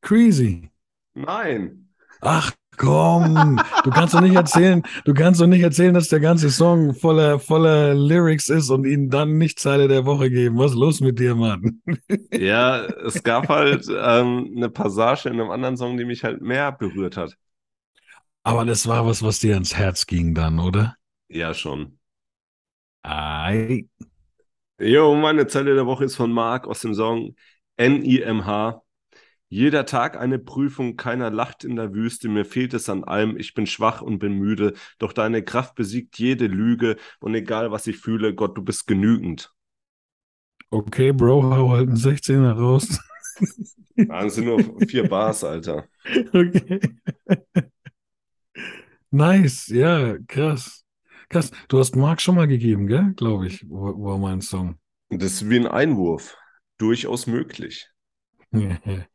Crazy. 0.01 0.69
Nein. 1.13 1.93
Ach 2.19 2.51
komm, 2.77 3.59
du 3.83 3.89
kannst 3.89 4.13
doch 4.13 4.21
nicht 4.21 4.35
erzählen, 4.35 4.83
du 5.05 5.13
kannst 5.13 5.41
doch 5.41 5.47
nicht 5.47 5.61
erzählen, 5.61 5.93
dass 5.93 6.09
der 6.09 6.19
ganze 6.19 6.49
Song 6.49 6.93
voller, 6.93 7.39
voller 7.39 7.93
Lyrics 7.93 8.49
ist 8.49 8.69
und 8.69 8.85
ihnen 8.85 9.09
dann 9.09 9.37
nicht 9.37 9.59
Zeile 9.59 9.87
der 9.87 10.05
Woche 10.05 10.29
geben. 10.29 10.57
Was 10.57 10.71
ist 10.71 10.77
los 10.77 11.01
mit 11.01 11.19
dir, 11.19 11.35
Mann? 11.35 11.81
Ja, 12.31 12.83
es 12.85 13.23
gab 13.23 13.49
halt 13.49 13.87
ähm, 13.89 14.53
eine 14.55 14.69
Passage 14.69 15.29
in 15.29 15.39
einem 15.39 15.51
anderen 15.51 15.77
Song, 15.77 15.97
die 15.97 16.05
mich 16.05 16.23
halt 16.23 16.41
mehr 16.41 16.71
berührt 16.71 17.17
hat. 17.17 17.37
Aber 18.43 18.65
das 18.65 18.87
war 18.87 19.05
was, 19.05 19.23
was 19.23 19.39
dir 19.39 19.53
ans 19.53 19.75
Herz 19.75 20.05
ging 20.05 20.33
dann, 20.33 20.59
oder? 20.59 20.97
Ja, 21.29 21.53
schon. 21.53 21.99
Ei. 23.03 23.87
Jo, 24.79 25.15
meine 25.15 25.47
Zeile 25.47 25.75
der 25.75 25.85
Woche 25.85 26.05
ist 26.05 26.15
von 26.15 26.31
Marc 26.31 26.67
aus 26.67 26.81
dem 26.81 26.93
Song 26.93 27.35
NIMH. 27.77 28.81
Jeder 29.53 29.85
Tag 29.85 30.17
eine 30.19 30.39
Prüfung, 30.39 30.97
keiner 30.97 31.29
lacht 31.29 31.63
in 31.63 31.75
der 31.75 31.93
Wüste, 31.93 32.27
mir 32.27 32.43
fehlt 32.43 32.73
es 32.73 32.89
an 32.89 33.03
allem, 33.03 33.37
ich 33.37 33.53
bin 33.53 33.67
schwach 33.67 34.01
und 34.01 34.17
bin 34.17 34.33
müde, 34.33 34.73
doch 34.97 35.13
deine 35.13 35.43
Kraft 35.43 35.75
besiegt 35.75 36.17
jede 36.17 36.47
Lüge 36.47 36.95
und 37.19 37.35
egal 37.35 37.69
was 37.71 37.85
ich 37.85 37.97
fühle, 37.99 38.33
Gott, 38.33 38.57
du 38.57 38.63
bist 38.63 38.87
genügend. 38.87 39.53
Okay, 40.71 41.11
Bro, 41.11 41.43
hau 41.55 41.69
halt 41.69 41.89
einen 41.89 41.97
16er 41.97 42.53
raus. 42.53 42.99
Ah, 44.09 44.23
Das 44.23 44.35
sind 44.35 44.45
nur 44.45 44.59
vier 44.87 45.07
Bars, 45.07 45.43
Alter. 45.43 45.85
Okay. 46.33 46.79
Nice, 49.11 49.67
ja, 49.67 50.17
krass. 50.27 50.83
Krass. 51.29 51.51
Du 51.67 51.77
hast 51.77 51.95
Marc 51.95 52.21
schon 52.21 52.35
mal 52.35 52.47
gegeben, 52.47 52.87
gell? 52.87 53.13
Glaube 53.15 53.47
ich, 53.47 53.69
war, 53.69 53.93
war 53.99 54.17
mein 54.17 54.41
Song. 54.41 54.79
Das 55.09 55.33
ist 55.33 55.49
wie 55.49 55.57
ein 55.59 55.67
Einwurf. 55.67 56.37
Durchaus 56.79 57.27
möglich. 57.27 57.87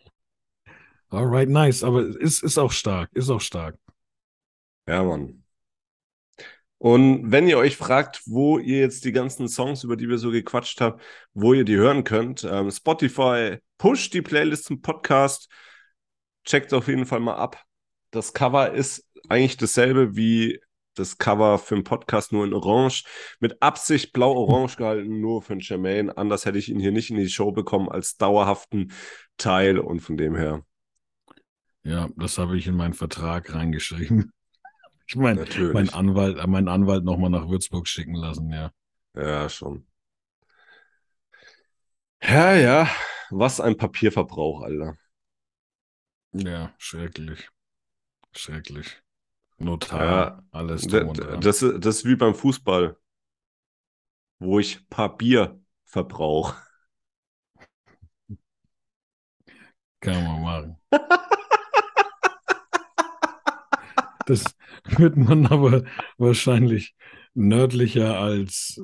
Alright, 1.11 1.49
nice. 1.49 1.83
Aber 1.83 2.03
ist, 2.03 2.42
ist 2.42 2.59
auch 2.59 2.73
stark, 2.73 3.11
ist 3.14 3.31
auch 3.31 3.40
stark. 3.40 3.77
Ja, 4.87 5.03
Mann. 5.05 5.44
Und 6.79 7.33
wenn 7.33 7.49
ihr 7.49 7.59
euch 7.59 7.77
fragt, 7.77 8.23
wo 8.27 8.59
ihr 8.59 8.79
jetzt 8.79 9.05
die 9.05 9.12
ganzen 9.12 9.49
Songs, 9.49 9.83
über 9.83 9.97
die 9.97 10.09
wir 10.09 10.18
so 10.18 10.31
gequatscht 10.31 10.81
haben, 10.81 11.01
wo 11.35 11.53
ihr 11.53 11.64
die 11.64 11.77
hören 11.77 12.05
könnt, 12.05 12.44
ähm, 12.44 12.71
Spotify, 12.71 13.59
pusht 13.79 14.14
die 14.14 14.23
Playlist 14.23 14.64
zum 14.64 14.81
Podcast. 14.81 15.49
Checkt 16.44 16.73
auf 16.73 16.87
jeden 16.88 17.05
Fall 17.05 17.21
mal 17.21 17.35
ab. 17.35 17.62
Das 18.12 18.33
Cover 18.33 18.73
ist 18.73 19.05
eigentlich 19.29 19.57
dasselbe 19.57 20.16
wie 20.16 20.61
das 20.94 21.18
Cover 21.18 21.59
für 21.59 21.75
den 21.75 21.85
Podcast, 21.85 22.33
nur 22.33 22.44
in 22.44 22.55
Orange. 22.55 23.05
Mit 23.40 23.61
Absicht 23.62 24.12
blau-orange 24.12 24.77
gehalten, 24.77 25.21
nur 25.21 25.42
für 25.42 25.55
den 25.55 25.61
Jermaine. 25.61 26.16
Anders 26.16 26.44
hätte 26.47 26.59
ich 26.59 26.68
ihn 26.68 26.81
hier 26.81 26.92
nicht 26.92 27.11
in 27.11 27.16
die 27.16 27.29
Show 27.29 27.53
bekommen 27.53 27.88
als 27.88 28.16
dauerhaften 28.16 28.92
Teil 29.37 29.79
und 29.79 30.01
von 30.01 30.16
dem 30.16 30.37
her. 30.37 30.64
Ja, 31.89 32.09
das 32.16 32.36
habe 32.39 32.59
ich 32.59 32.66
in 32.66 32.76
meinen 32.76 32.93
Vertrag 32.95 33.55
reingeschrieben. 33.55 34.32
Ich 35.11 35.16
meine, 35.16 35.43
mein 35.72 35.89
Anwalt, 35.89 36.47
meinen 36.49 36.68
Anwalt 36.68 37.03
nochmal 37.03 37.30
nach 37.30 37.49
Würzburg 37.49 37.89
schicken 37.89 38.14
lassen, 38.14 38.53
ja. 38.53 38.70
Ja, 39.16 39.49
schon. 39.49 39.86
Ja, 42.22 42.55
ja, 42.55 42.89
was 43.30 43.59
ein 43.59 43.78
Papierverbrauch, 43.78 44.61
Alter. 44.64 44.99
Ja, 46.32 46.74
schrecklich. 46.76 47.49
Schrecklich. 48.36 49.03
Notar, 49.57 50.05
Ja, 50.05 50.45
alles 50.51 50.82
drum 50.86 51.09
und 51.09 51.18
dran. 51.20 51.41
Das, 51.41 51.62
ist- 51.62 51.82
das 51.82 51.97
ist 51.97 52.05
wie 52.05 52.16
beim 52.16 52.34
Fußball, 52.34 52.99
wo 54.41 54.59
ich 54.59 54.86
Papier 54.91 55.59
verbrauche. 55.86 56.55
Kann 60.01 60.24
man 60.24 60.43
machen. 60.43 60.76
Das 64.29 64.45
wird 64.99 65.16
man 65.16 65.47
aber 65.47 65.85
wahrscheinlich 66.18 66.95
nördlicher 67.33 68.20
als 68.20 68.81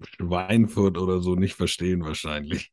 Schweinfurt 0.00 0.96
oder 0.96 1.20
so 1.20 1.34
nicht 1.34 1.54
verstehen, 1.54 2.02
wahrscheinlich. 2.02 2.72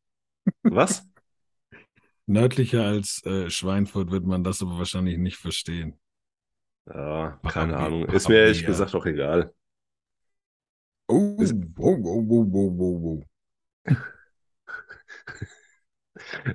Was? 0.63 1.05
Nördlicher 2.25 2.85
als 2.85 3.25
äh, 3.25 3.49
Schweinfurt 3.49 4.11
wird 4.11 4.25
man 4.25 4.43
das 4.43 4.61
aber 4.61 4.77
wahrscheinlich 4.77 5.17
nicht 5.17 5.37
verstehen. 5.37 5.99
Ja, 6.85 7.39
keine 7.47 7.73
Barbie, 7.73 7.85
Ahnung. 7.85 8.05
Ist 8.05 8.29
mir 8.29 8.37
ehrlich 8.37 8.61
ja. 8.61 8.67
gesagt 8.67 8.95
auch 8.95 9.05
egal. 9.05 9.53
Oh, 11.07 11.35
Ist- 11.39 11.55
oh, 11.77 11.97
oh, 12.03 12.25
oh, 12.29 12.49
oh, 12.53 13.23
oh. 13.85 13.93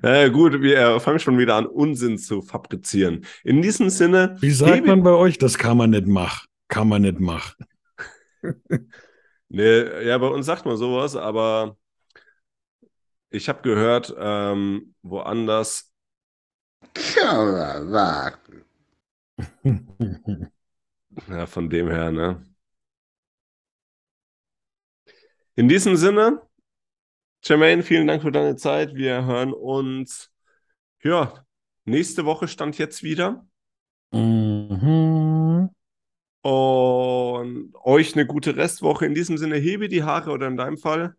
Äh, 0.02 0.30
gut, 0.30 0.60
wir 0.60 1.00
fangen 1.00 1.18
schon 1.18 1.38
wieder 1.38 1.56
an, 1.56 1.66
Unsinn 1.66 2.18
zu 2.18 2.42
fabrizieren. 2.42 3.24
In 3.42 3.62
diesem 3.62 3.90
Sinne, 3.90 4.36
Wie 4.40 4.50
sagt 4.50 4.86
man 4.86 5.02
bei 5.02 5.10
euch, 5.10 5.38
das 5.38 5.58
kann 5.58 5.76
man 5.76 5.90
nicht 5.90 6.06
machen? 6.06 6.46
Kann 6.68 6.88
man 6.88 7.02
nicht 7.02 7.20
machen. 7.20 7.66
Nee, 9.48 10.04
ja, 10.04 10.18
bei 10.18 10.26
uns 10.26 10.46
sagt 10.46 10.66
man 10.66 10.76
sowas, 10.76 11.14
aber 11.14 11.76
ich 13.30 13.48
habe 13.48 13.62
gehört, 13.62 14.12
ähm, 14.18 14.96
woanders, 15.02 15.92
Kann 16.92 17.52
man 17.52 17.90
machen. 17.90 18.64
ja, 21.28 21.46
von 21.46 21.70
dem 21.70 21.88
her, 21.88 22.10
ne? 22.10 22.44
In 25.54 25.68
diesem 25.68 25.96
Sinne, 25.96 26.42
Jermaine, 27.46 27.82
vielen 27.82 28.06
Dank 28.06 28.22
für 28.22 28.32
deine 28.32 28.56
Zeit. 28.56 28.94
Wir 28.94 29.26
hören 29.26 29.52
uns, 29.52 30.30
ja, 31.02 31.44
nächste 31.84 32.24
Woche 32.24 32.48
stand 32.48 32.78
jetzt 32.78 33.02
wieder. 33.02 33.46
Mhm. 34.12 35.68
Und 36.40 37.74
euch 37.82 38.14
eine 38.14 38.26
gute 38.26 38.56
Restwoche. 38.56 39.04
In 39.04 39.14
diesem 39.14 39.36
Sinne, 39.36 39.56
hebe 39.56 39.88
die 39.88 40.02
Haare 40.02 40.30
oder 40.30 40.46
in 40.46 40.56
deinem 40.56 40.78
Fall. 40.78 41.16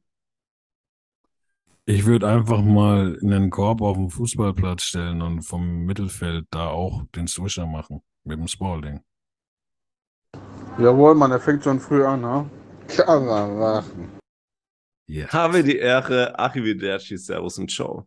Ich 1.86 2.08
würde 2.08 2.28
einfach 2.28 2.64
mal 2.64 3.20
einen 3.22 3.52
Korb 3.52 3.84
auf 3.84 3.96
den 3.96 4.10
Fußballplatz 4.10 4.82
stellen 4.82 5.22
und 5.22 5.44
vom 5.44 5.86
Mittelfeld 5.86 6.48
da 6.50 6.70
auch 6.70 7.04
den 7.16 7.28
Swisher 7.28 7.68
machen 7.68 8.02
mit 8.24 8.40
dem 8.40 8.48
Spalding. 8.48 9.02
Jawohl, 10.80 11.14
Mann, 11.14 11.30
er 11.30 11.40
fängt 11.40 11.64
schon 11.64 11.80
früh 11.80 12.04
an, 12.04 12.26
ha? 12.26 12.50
Kann 12.88 13.26
man 13.28 13.84
Ja. 15.08 15.28
Habe 15.32 15.64
die 15.64 15.78
Ehre. 15.78 16.38
Arrivederci, 16.40 17.18
Servus 17.18 17.58
und 17.60 17.70
Ciao. 17.72 18.04